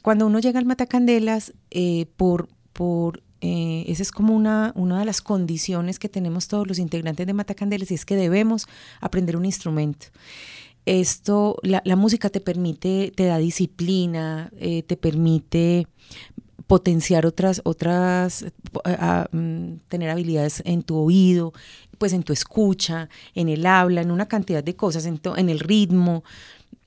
Cuando 0.03 0.27
uno 0.27 0.39
llega 0.39 0.59
al 0.59 0.67
Matacandelas, 0.67 1.53
eh, 1.71 2.07
por, 2.17 2.49
por 2.73 3.23
eh, 3.47 3.85
esa 3.89 4.03
es 4.03 4.11
como 4.11 4.35
una, 4.35 4.73
una 4.75 4.99
de 4.99 5.05
las 5.05 5.21
condiciones 5.21 5.99
que 5.99 6.09
tenemos 6.09 6.49
todos 6.49 6.67
los 6.67 6.79
integrantes 6.79 7.27
de 7.27 7.35
Matacandeles 7.35 7.91
y 7.91 7.95
es 7.95 8.07
que 8.07 8.17
debemos 8.17 8.67
aprender 9.03 9.37
un 9.37 9.45
instrumento. 9.45 10.07
Esto, 10.87 11.59
la, 11.63 11.83
música 11.95 12.31
te 12.31 12.41
permite, 12.41 13.13
te 13.15 13.27
da 13.27 13.37
disciplina, 13.37 14.51
eh, 14.57 14.83
te 14.83 14.97
permite 14.97 15.87
potenciar 16.67 17.27
otras, 17.27 17.61
otras, 17.65 18.47
mm, 19.33 19.75
tener 19.89 20.09
habilidades 20.09 20.63
en 20.65 20.83
tu 20.83 20.97
oído, 20.97 21.53
pues 21.99 22.15
en 22.15 22.23
tu 22.23 22.33
escucha, 22.33 23.11
en 23.35 23.51
el 23.51 23.67
habla, 23.67 24.01
en 24.01 24.11
una 24.11 24.27
cantidad 24.27 24.65
de 24.65 24.75
cosas, 24.75 25.05
en, 25.05 25.21
en 25.37 25.51
el 25.51 25.59
ritmo. 25.59 26.25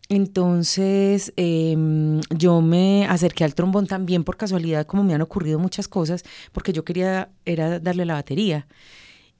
Entonces 0.09 1.33
em, 1.35 2.21
yo 2.29 2.61
me 2.61 3.05
acerqué 3.07 3.43
al 3.43 3.55
trombón 3.55 3.87
también 3.87 4.23
por 4.23 4.37
casualidad, 4.37 4.85
como 4.85 5.03
me 5.03 5.13
han 5.13 5.21
ocurrido 5.21 5.59
muchas 5.59 5.87
cosas, 5.87 6.23
porque 6.53 6.71
yo 6.71 6.85
quería 6.85 7.29
era 7.45 7.79
darle 7.79 8.05
la 8.05 8.13
batería. 8.13 8.67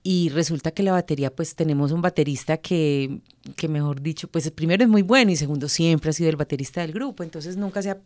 Y 0.04 0.30
resulta 0.30 0.72
que 0.72 0.84
la 0.84 0.94
batería, 0.94 1.36
pues 1.36 1.56
tenemos 1.56 1.92
un 1.92 2.02
baterista 2.02 2.58
que, 2.58 3.20
que, 3.58 3.68
mejor 3.68 4.02
dicho, 4.02 4.30
pues 4.30 4.50
primero 4.52 4.84
es 4.84 4.90
muy 4.90 5.02
bueno 5.02 5.32
y 5.32 5.36
segundo 5.36 5.68
siempre 5.68 6.12
ha 6.12 6.14
sido 6.14 6.30
el 6.30 6.38
baterista 6.38 6.82
del 6.82 6.94
grupo, 6.94 7.24
entonces 7.24 7.58
nunca 7.58 7.82
se 7.82 7.90
ha, 7.92 7.98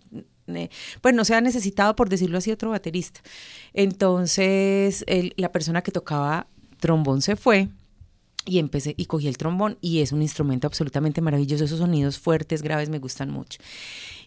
pues 1.02 1.14
no 1.14 1.26
se 1.26 1.36
ha 1.36 1.42
necesitado, 1.42 1.96
por 1.96 2.10
decirlo 2.10 2.40
así, 2.40 2.52
otro 2.52 2.72
baterista. 2.72 3.22
Entonces 3.74 5.06
la 5.36 5.52
persona 5.52 5.84
que 5.84 5.92
tocaba 5.92 6.48
trombón 6.80 7.22
se 7.22 7.36
fue 7.36 7.70
y 8.46 8.60
empecé 8.60 8.94
y 8.98 9.06
cogí 9.06 9.28
el 9.28 9.38
trombón 9.38 9.78
y 9.82 10.00
es 10.00 10.12
un 10.12 10.22
instrumento 10.22 10.68
absolutamente 10.68 11.22
maravilloso, 11.22 11.64
esos 11.64 11.80
sonidos 11.80 12.20
fuertes, 12.20 12.62
graves 12.62 12.90
me 12.90 13.00
gustan 13.00 13.30
mucho. 13.30 13.60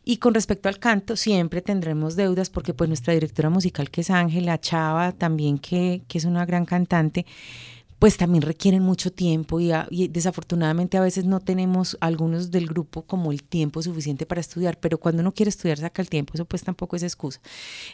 Y 0.05 0.19
con 0.19 0.35
respecto 0.35 0.69
al 0.69 0.79
canto, 0.79 1.17
siempre 1.17 1.63
tendremos 1.63 2.15
deudas 2.15 2.51
porque 2.51 2.75
pues 2.75 2.89
nuestra 2.89 3.15
directora 3.15 3.49
musical 3.49 3.91
que 3.91 4.03
es 4.03 4.11
Ángela 4.11 4.61
Chava, 4.61 5.13
también 5.13 5.59
que, 5.59 6.03
que 6.09 6.19
es 6.19 6.25
una 6.27 6.45
gran 6.45 6.67
cantante, 6.67 7.25
pues 8.05 8.19
también 8.19 8.43
requieren 8.43 8.83
mucho 8.83 9.11
tiempo 9.11 9.61
y, 9.61 9.73
y, 9.89 10.09
desafortunadamente 10.09 10.99
a 10.99 11.01
veces 11.01 11.25
no 11.25 11.41
tenemos 11.41 11.97
algunos 12.03 12.51
del 12.51 12.67
grupo 12.67 13.01
como 13.01 13.33
el 13.33 13.43
tiempo 13.43 13.81
suficiente 13.81 14.27
para 14.27 14.43
estudiar, 14.43 14.79
pero 14.79 14.99
cuando 14.99 15.23
uno 15.23 15.33
quiere 15.33 15.49
estudiar 15.49 15.79
saca 15.79 16.03
el 16.03 16.11
tiempo, 16.11 16.33
eso 16.35 16.45
pues 16.45 16.63
tampoco 16.63 16.97
es 16.97 17.03
excusa. 17.03 17.41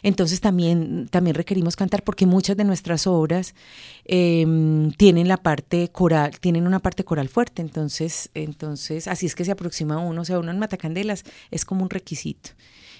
Entonces 0.03 0.41
también, 0.41 1.07
también 1.09 1.33
requerimos 1.33 1.77
cantar 1.77 2.03
porque 2.03 2.25
muchas 2.25 2.57
de 2.57 2.65
nuestras 2.65 3.07
obras 3.07 3.55
em, 4.03 4.91
tienen 4.97 5.29
la 5.29 5.37
parte 5.37 5.87
coral, 5.93 6.41
tienen 6.41 6.67
una 6.67 6.79
parte 6.79 7.05
coral 7.05 7.29
fuerte, 7.29 7.61
entonces, 7.61 8.31
entonces 8.33 9.07
así 9.07 9.27
es 9.27 9.33
que 9.33 9.45
se 9.45 9.51
aproxima 9.51 9.97
uno, 9.97 10.23
o 10.23 10.25
sea, 10.25 10.39
uno 10.39 10.51
en 10.51 10.59
Matacandelas 10.59 11.23
es 11.51 11.63
como 11.63 11.83
un 11.83 11.89
requisito. 11.89 12.49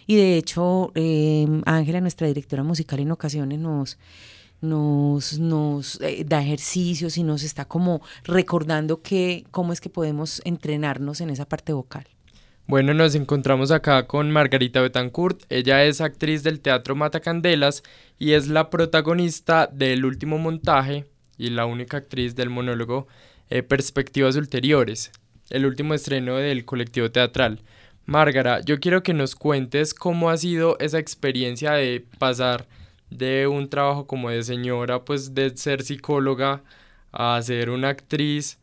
Y 0.08 0.16
de 0.16 0.38
hecho, 0.38 0.94
em, 0.96 1.62
Ángela, 1.66 2.00
nuestra 2.00 2.28
directora 2.28 2.64
musical, 2.64 3.02
en 3.02 3.12
ocasiones 3.12 3.60
nos, 3.60 3.98
nos, 4.62 6.00
eh, 6.02 6.24
da 6.26 6.42
ejercicios 6.42 7.18
y 7.18 7.24
nos 7.24 7.44
está 7.44 7.66
como 7.66 8.02
recordando 8.24 9.02
que, 9.02 9.46
cómo 9.52 9.74
es 9.74 9.82
que 9.82 9.90
podemos 9.90 10.42
entrenarnos 10.46 11.22
en 11.22 11.30
esa 11.30 11.46
parte 11.46 11.74
vocal. 11.74 12.06
Bueno, 12.68 12.94
nos 12.94 13.16
encontramos 13.16 13.72
acá 13.72 14.08
con 14.08 14.32
Margarita 14.32 14.82
Betancourt. 14.82 15.44
Ella 15.50 15.84
es 15.84 16.00
actriz 16.00 16.44
del 16.44 16.62
Teatro 16.62 16.96
Matacandelas 16.96 17.84
y 18.18 18.32
es 18.32 18.48
la 18.48 18.70
protagonista 18.70 19.68
del 19.68 20.06
último 20.06 20.38
montaje 20.38 21.06
y 21.38 21.50
la 21.50 21.66
única 21.66 21.98
actriz 21.98 22.36
del 22.36 22.50
monólogo 22.50 23.08
eh, 23.50 23.64
Perspectivas 23.64 24.36
Ulteriores, 24.36 25.12
el 25.50 25.66
último 25.66 25.94
estreno 25.96 26.38
del 26.38 26.64
colectivo 26.64 27.12
teatral. 27.12 27.62
Márgara, 28.06 28.62
yo 28.62 28.80
quiero 28.80 29.04
que 29.04 29.14
nos 29.14 29.36
cuentes 29.36 29.94
cómo 29.94 30.30
ha 30.30 30.38
sido 30.38 30.78
esa 30.80 31.00
experiencia 31.00 31.74
de 31.74 32.06
pasar 32.20 32.68
de 33.12 33.46
un 33.46 33.70
trabajo 33.70 34.08
como 34.08 34.30
de 34.32 34.42
señora, 34.42 35.06
pues 35.06 35.36
de 35.36 35.56
ser 35.56 35.84
psicóloga 35.84 36.64
a 37.12 37.40
ser 37.44 37.70
una 37.70 37.90
actriz, 37.90 38.58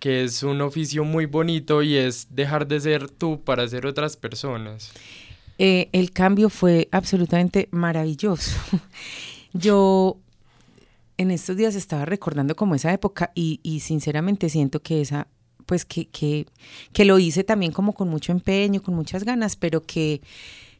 que 0.00 0.24
es 0.24 0.42
un 0.42 0.60
oficio 0.62 1.04
muy 1.04 1.26
bonito 1.26 1.82
y 1.82 1.96
es 1.96 2.26
dejar 2.30 2.66
de 2.66 2.80
ser 2.80 3.08
tú 3.08 3.40
para 3.42 3.68
ser 3.68 3.86
otras 3.86 4.16
personas. 4.16 4.90
Eh, 5.58 5.88
el 5.92 6.10
cambio 6.10 6.50
fue 6.50 6.88
absolutamente 6.90 7.68
maravilloso. 7.70 8.58
Yo 9.52 10.16
en 11.16 11.30
estos 11.30 11.56
días 11.56 11.76
estaba 11.76 12.04
recordando 12.04 12.56
como 12.56 12.74
esa 12.74 12.92
época 12.92 13.30
y, 13.34 13.60
y 13.62 13.80
sinceramente 13.80 14.48
siento 14.48 14.82
que 14.82 15.00
esa 15.00 15.28
pues 15.66 15.84
que, 15.84 16.06
que, 16.06 16.46
que 16.92 17.04
lo 17.04 17.18
hice 17.18 17.44
también 17.44 17.72
como 17.72 17.94
con 17.94 18.08
mucho 18.08 18.32
empeño, 18.32 18.82
con 18.82 18.94
muchas 18.94 19.24
ganas, 19.24 19.56
pero 19.56 19.82
que, 19.82 20.20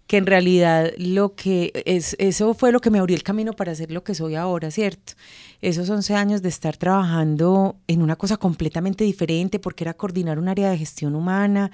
que 0.06 0.18
en 0.18 0.26
realidad 0.26 0.92
lo 0.98 1.34
que 1.34 1.72
es, 1.86 2.14
eso 2.18 2.52
fue 2.54 2.72
lo 2.72 2.80
que 2.80 2.90
me 2.90 2.98
abrió 2.98 3.16
el 3.16 3.22
camino 3.22 3.54
para 3.54 3.74
ser 3.74 3.90
lo 3.90 4.04
que 4.04 4.14
soy 4.14 4.34
ahora, 4.34 4.70
¿cierto? 4.70 5.14
Esos 5.62 5.88
11 5.88 6.14
años 6.14 6.42
de 6.42 6.50
estar 6.50 6.76
trabajando 6.76 7.76
en 7.86 8.02
una 8.02 8.16
cosa 8.16 8.36
completamente 8.36 9.04
diferente, 9.04 9.58
porque 9.58 9.84
era 9.84 9.94
coordinar 9.94 10.38
un 10.38 10.48
área 10.48 10.70
de 10.70 10.78
gestión 10.78 11.14
humana, 11.14 11.70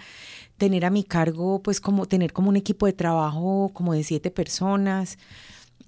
tener 0.59 0.85
a 0.85 0.91
mi 0.91 1.03
cargo, 1.03 1.61
pues 1.63 1.81
como 1.81 2.07
tener 2.07 2.33
como 2.33 2.51
un 2.51 2.57
equipo 2.57 2.87
de 2.87 2.93
trabajo 2.93 3.71
como 3.75 3.95
de 3.95 4.05
siete 4.05 4.31
personas. 4.31 5.19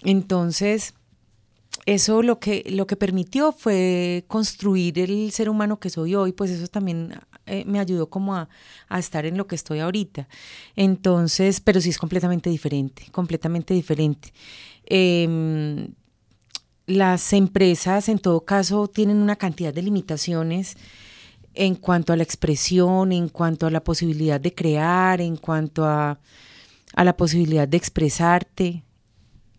Entonces, 0.03 0.95
eso 1.87 2.23
lo 2.23 2.41
que, 2.41 2.65
lo 2.71 2.87
que 2.87 2.97
permitió 2.97 3.53
fue 3.53 4.25
construir 4.27 4.99
el 4.99 5.31
ser 5.31 5.49
humano 5.49 5.79
que 5.79 5.91
soy 5.91 6.15
hoy, 6.17 6.33
pues 6.33 6.51
eso 6.51 6.67
también 6.67 7.15
eh, 7.53 7.65
me 7.67 7.79
ayudó 7.79 8.09
como 8.09 8.35
a, 8.35 8.49
estar 8.99 9.27
en 9.27 9.37
lo 9.37 9.47
que 9.47 9.55
estoy 9.57 9.81
ahorita. 9.81 10.27
Entonces, 10.75 11.61
pero 11.61 11.83
sí 11.83 11.91
es 11.91 11.99
completamente 11.99 12.49
diferente, 12.49 13.07
completamente 13.13 13.75
diferente. 13.75 14.33
Em, 14.87 15.89
las 16.87 17.33
empresas 17.35 18.09
en 18.09 18.19
todo 18.19 18.47
caso 18.47 18.89
tienen 18.89 19.19
una 19.19 19.37
cantidad 19.37 19.75
de 19.75 19.83
limitaciones 19.83 20.79
en 21.53 21.75
cuanto 21.75 22.15
a 22.15 22.17
la 22.17 22.23
expresión, 22.23 23.13
en 23.13 23.29
cuanto 23.29 23.67
a 23.67 23.71
la 23.71 23.85
posibilidad 23.85 24.41
de 24.41 24.55
crear, 24.55 25.21
en 25.21 25.37
cuanto 25.37 25.85
a, 25.85 26.19
a 26.95 27.05
la 27.05 27.17
posibilidad 27.19 27.69
de 27.69 27.77
expresarte. 27.77 28.83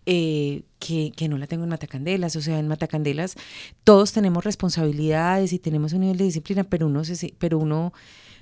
Eh, 0.05 0.63
que, 0.79 1.13
que, 1.15 1.29
no 1.29 1.37
la 1.37 1.47
tengo 1.47 1.63
en 1.63 1.69
Matacandelas. 1.69 2.35
O 2.35 2.41
sea, 2.41 2.59
en 2.59 2.67
Matacandelas 2.67 3.35
todos 3.83 4.11
tenemos 4.11 4.43
responsabilidades 4.43 5.53
y 5.53 5.59
tenemos 5.59 5.93
un 5.93 6.01
nivel 6.01 6.17
de 6.17 6.25
disciplina, 6.25 6.65
pero 6.65 6.87
uno, 6.87 7.05
se, 7.05 7.33
pero 7.37 7.57
uno, 7.57 7.93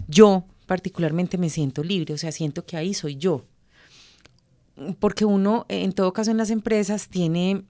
yo 0.07 0.45
particularmente 0.65 1.37
me 1.37 1.49
siento 1.49 1.83
libre, 1.83 2.13
o 2.13 2.17
sea, 2.17 2.31
siento 2.31 2.65
que 2.65 2.77
ahí 2.77 2.93
soy 2.93 3.17
yo. 3.17 3.45
Porque 4.99 5.25
uno, 5.25 5.65
en 5.69 5.91
todo 5.91 6.13
caso, 6.13 6.31
en 6.31 6.37
las 6.37 6.49
empresas 6.49 7.09
tiene 7.09 7.63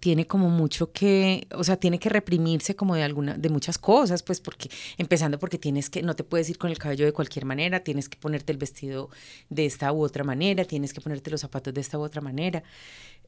tiene 0.00 0.26
como 0.26 0.48
mucho 0.48 0.92
que, 0.92 1.46
o 1.52 1.64
sea, 1.64 1.76
tiene 1.76 1.98
que 1.98 2.08
reprimirse 2.08 2.74
como 2.74 2.94
de 2.94 3.02
alguna, 3.02 3.34
de 3.34 3.48
muchas 3.48 3.78
cosas, 3.78 4.22
pues 4.22 4.40
porque, 4.40 4.68
empezando 4.98 5.38
porque 5.38 5.58
tienes 5.58 5.90
que, 5.90 6.02
no 6.02 6.14
te 6.14 6.24
puedes 6.24 6.50
ir 6.50 6.58
con 6.58 6.70
el 6.70 6.78
cabello 6.78 7.04
de 7.04 7.12
cualquier 7.12 7.44
manera, 7.44 7.80
tienes 7.80 8.08
que 8.08 8.18
ponerte 8.18 8.52
el 8.52 8.58
vestido 8.58 9.10
de 9.48 9.66
esta 9.66 9.92
u 9.92 10.02
otra 10.02 10.24
manera, 10.24 10.64
tienes 10.64 10.92
que 10.92 11.00
ponerte 11.00 11.30
los 11.30 11.40
zapatos 11.40 11.72
de 11.72 11.80
esta 11.80 11.98
u 11.98 12.02
otra 12.02 12.20
manera. 12.20 12.62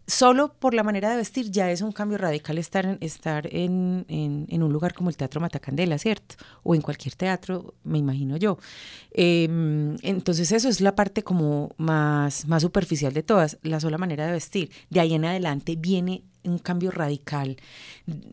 Solo 0.08 0.54
por 0.54 0.72
la 0.72 0.82
manera 0.82 1.10
de 1.10 1.18
vestir 1.18 1.50
ya 1.50 1.70
es 1.70 1.82
un 1.82 1.92
cambio 1.92 2.16
radical 2.16 2.56
estar 2.56 2.86
en, 2.86 2.96
estar 3.02 3.46
en, 3.54 4.06
en, 4.08 4.62
un 4.62 4.72
lugar 4.72 4.94
como 4.94 5.10
el 5.10 5.18
Teatro 5.18 5.38
Matacandela, 5.38 5.98
¿cierto? 5.98 6.36
O 6.62 6.74
en 6.74 6.80
cualquier 6.80 7.14
teatro, 7.14 7.74
me 7.84 7.98
imagino 7.98 8.38
yo. 8.38 8.56
Em, 9.10 9.98
entonces 10.00 10.50
eso 10.50 10.70
es 10.70 10.80
la 10.80 10.96
parte 10.96 11.22
como 11.22 11.74
más, 11.76 12.46
más 12.46 12.62
superficial 12.62 13.12
de 13.12 13.22
todas, 13.22 13.58
la 13.62 13.80
sola 13.80 13.98
manera 13.98 14.24
de 14.24 14.32
vestir. 14.32 14.70
De 14.88 15.00
ahí 15.00 15.12
en 15.12 15.26
adelante 15.26 15.76
viene 15.76 16.24
un 16.44 16.58
cambio 16.58 16.90
radical 16.90 17.56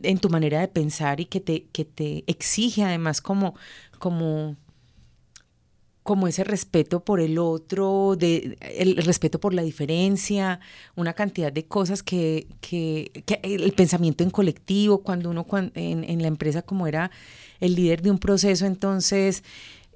en 0.03 0.19
tu 0.19 0.29
manera 0.29 0.59
de 0.59 0.67
pensar 0.67 1.19
y 1.19 1.25
que 1.25 1.39
te, 1.39 1.65
que 1.71 1.85
te 1.85 2.23
exige 2.27 2.83
además 2.83 3.21
como, 3.21 3.55
como, 3.99 4.55
como 6.03 6.27
ese 6.27 6.43
respeto 6.43 7.03
por 7.03 7.19
el 7.19 7.39
otro, 7.39 8.15
de, 8.15 8.57
el 8.61 8.97
respeto 8.97 9.39
por 9.39 9.53
la 9.53 9.63
diferencia, 9.63 10.59
una 10.95 11.13
cantidad 11.13 11.51
de 11.51 11.65
cosas 11.65 12.03
que, 12.03 12.47
que, 12.61 13.11
el 13.41 13.73
pensamiento 13.73 14.23
en 14.23 14.29
colectivo, 14.29 14.99
cuando 14.99 15.29
uno 15.29 15.45
en, 15.73 16.03
en, 16.03 16.21
la 16.21 16.27
empresa 16.27 16.61
como 16.61 16.87
era 16.87 17.09
el 17.59 17.75
líder 17.75 18.01
de 18.01 18.11
un 18.11 18.19
proceso, 18.19 18.65
entonces 18.65 19.43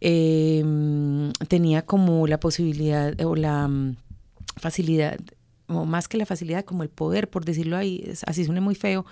em, 0.02 1.32
tenía 1.48 1.84
como 1.84 2.26
la 2.26 2.39
posibilidad 2.39 3.19
o 3.22 3.36
la 3.36 3.67
mm, 3.67 3.95
más 5.69 6.08
que 6.08 6.17
la 6.17 6.25
facilidad, 6.25 6.65
como 6.65 6.84
el 6.84 6.89
poder, 6.89 7.29
por 7.29 7.45
decirlo 7.45 7.77
ahí, 7.77 8.12
así 8.25 8.43
suena 8.43 8.62
muy 8.62 8.75
feo, 8.75 9.05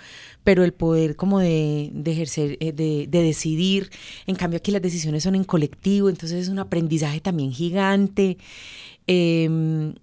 pero 0.43 0.63
el 0.63 0.73
poder 0.73 1.15
como 1.15 1.39
de, 1.39 1.91
ejercer, 2.05 2.57
eh, 2.59 2.73
de, 2.73 3.07
decidir. 3.07 3.89
En 4.25 4.35
cambio 4.35 4.57
aquí 4.57 4.71
las 4.71 4.81
decisiones 4.81 5.23
son 5.23 5.35
en 5.35 5.43
colectivo, 5.43 6.09
entonces 6.09 6.43
es 6.43 6.49
un 6.49 6.59
aprendizaje 6.59 7.21
también 7.21 7.51
gigante. 7.51 8.37
Em, 9.05 9.93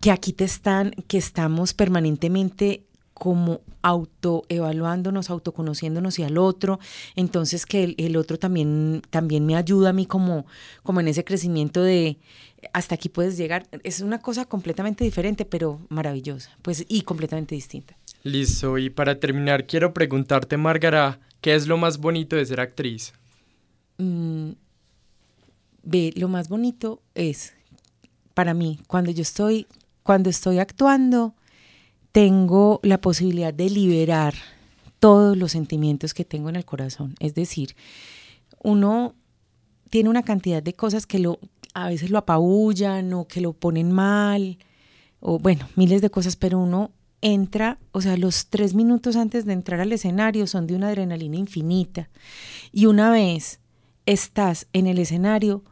que 0.00 0.10
aquí 0.10 0.34
te 0.34 0.44
están, 0.44 0.90
que 1.08 1.16
estamos 1.16 1.72
permanentemente 1.72 2.84
como 3.14 3.60
autoevaluándonos, 3.82 5.30
autoconociéndonos 5.30 6.18
y 6.18 6.24
al 6.24 6.36
otro, 6.36 6.80
entonces 7.14 7.64
que 7.64 7.94
el, 7.96 8.16
otro 8.16 8.38
también, 8.38 9.02
también 9.10 9.46
me 9.46 9.56
ayuda 9.56 9.90
a 9.90 9.92
mí 9.92 10.04
como, 10.04 10.46
como 10.82 11.00
en 11.00 11.08
ese 11.08 11.24
crecimiento 11.24 11.82
de 11.82 12.18
hasta 12.72 12.96
aquí 12.96 13.08
puedes 13.08 13.36
llegar. 13.36 13.66
Es 13.82 14.00
una 14.00 14.18
cosa 14.18 14.46
completamente 14.46 15.04
diferente, 15.04 15.44
pero 15.44 15.80
maravillosa, 15.88 16.50
pues 16.62 16.84
y 16.88 17.02
completamente 17.02 17.54
distinta. 17.54 17.96
Listo, 18.24 18.78
y 18.78 18.90
para 18.90 19.20
terminar 19.20 19.66
quiero 19.66 19.94
preguntarte, 19.94 20.56
Márgara, 20.56 21.20
¿qué 21.40 21.54
es 21.54 21.66
lo 21.66 21.76
más 21.76 21.98
bonito 21.98 22.36
de 22.36 22.46
ser 22.46 22.58
actriz? 22.58 23.12
Mm, 23.98 24.52
ve, 25.82 26.12
lo 26.16 26.28
más 26.28 26.48
bonito 26.48 27.02
es, 27.14 27.54
para 28.32 28.54
mí, 28.54 28.80
cuando 28.88 29.10
yo 29.10 29.22
estoy, 29.22 29.66
cuando 30.02 30.30
estoy 30.30 30.58
actuando, 30.58 31.34
tengo 32.14 32.78
la 32.84 33.00
posibilidad 33.00 33.52
de 33.52 33.68
liberar 33.68 34.34
todos 35.00 35.36
los 35.36 35.50
sentimientos 35.50 36.14
que 36.14 36.24
tengo 36.24 36.48
en 36.48 36.54
el 36.54 36.64
corazón. 36.64 37.16
Es 37.18 37.34
decir, 37.34 37.74
uno 38.62 39.16
tiene 39.90 40.10
una 40.10 40.22
cantidad 40.22 40.62
de 40.62 40.74
cosas 40.74 41.08
que 41.08 41.18
lo, 41.18 41.40
a 41.74 41.88
veces 41.88 42.10
lo 42.10 42.18
apabullan 42.18 43.12
o 43.14 43.26
que 43.26 43.40
lo 43.40 43.52
ponen 43.52 43.90
mal, 43.90 44.58
o 45.18 45.40
bueno, 45.40 45.68
miles 45.74 46.02
de 46.02 46.10
cosas, 46.10 46.36
pero 46.36 46.60
uno 46.60 46.92
entra, 47.20 47.78
o 47.90 48.00
sea, 48.00 48.16
los 48.16 48.46
tres 48.46 48.74
minutos 48.74 49.16
antes 49.16 49.44
de 49.44 49.54
entrar 49.54 49.80
al 49.80 49.90
escenario 49.90 50.46
son 50.46 50.68
de 50.68 50.76
una 50.76 50.90
adrenalina 50.90 51.36
infinita. 51.36 52.10
Y 52.70 52.86
una 52.86 53.10
vez 53.10 53.58
estás 54.06 54.68
en 54.72 54.86
el 54.86 55.00
escenario, 55.00 55.64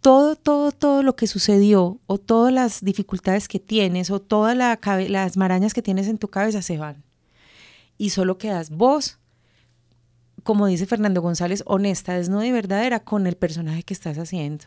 todo, 0.00 0.36
todo, 0.36 0.72
todo 0.72 1.02
lo 1.02 1.16
que 1.16 1.26
sucedió 1.26 2.00
o 2.06 2.18
todas 2.18 2.52
las 2.52 2.82
dificultades 2.82 3.48
que 3.48 3.60
tienes 3.60 4.10
o 4.10 4.20
todas 4.20 4.56
las 4.56 5.36
marañas 5.36 5.74
que 5.74 5.82
tienes 5.82 6.08
en 6.08 6.18
tu 6.18 6.28
cabeza 6.28 6.62
se 6.62 6.78
van. 6.78 7.02
Y 7.98 8.10
solo 8.10 8.38
quedas 8.38 8.70
vos, 8.70 9.18
como 10.42 10.66
dice 10.66 10.86
Fernando 10.86 11.20
González, 11.20 11.62
honesta, 11.66 12.14
desnuda 12.14 12.46
y 12.46 12.52
verdadera 12.52 13.00
con 13.00 13.26
el 13.26 13.36
personaje 13.36 13.82
que 13.82 13.94
estás 13.94 14.16
haciendo. 14.18 14.64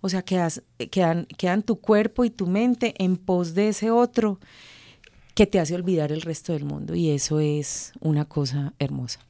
O 0.00 0.08
sea, 0.08 0.22
quedas, 0.22 0.62
quedan, 0.90 1.26
quedan 1.36 1.62
tu 1.62 1.80
cuerpo 1.80 2.24
y 2.24 2.30
tu 2.30 2.46
mente 2.46 2.94
en 2.98 3.16
pos 3.16 3.54
de 3.54 3.68
ese 3.68 3.90
otro 3.90 4.38
que 5.34 5.46
te 5.46 5.58
hace 5.58 5.74
olvidar 5.74 6.12
el 6.12 6.22
resto 6.22 6.52
del 6.52 6.64
mundo 6.64 6.94
y 6.94 7.10
eso 7.10 7.40
es 7.40 7.92
una 8.00 8.24
cosa 8.24 8.72
hermosa. 8.78 9.20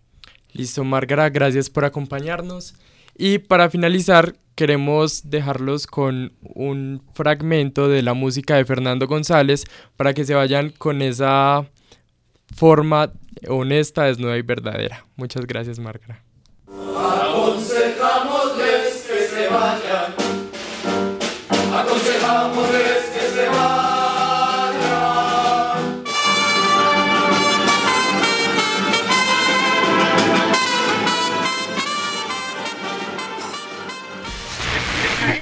Listo, 0.53 0.85
Margarita, 0.85 1.31
gracias 1.31 1.71
por 1.71 1.85
acompañarnos. 1.85 2.75
Y 3.19 3.39
para 3.39 3.71
finalizar, 3.71 4.37
queremos 4.55 5.31
dejarlos 5.31 5.87
con 5.87 6.33
un 6.43 7.03
fragmento 7.15 7.89
de 7.89 8.03
la 8.03 8.13
música 8.15 8.57
de 8.57 8.65
Fernando 8.65 9.07
González 9.07 9.65
para 9.97 10.15
que 10.15 10.25
se 10.25 10.35
vayan 10.35 10.71
con 10.71 11.03
esa 11.03 11.67
forma 12.55 13.13
honesta, 13.49 14.05
desnuda 14.05 14.37
y 14.37 14.43
verdadera. 14.43 15.05
Muchas 15.17 15.47
gracias, 15.47 15.79
Margarita. 15.79 16.23
Aconsejámosles 16.69 19.07
que 19.07 19.29
se 19.29 19.49
vayan. 19.49 20.15
Aconsejámosles 21.75 23.05
que 23.15 23.21
se 23.35 23.49
vayan. 23.49 23.86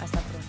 Hasta 0.00 0.20
pronto. 0.20 0.46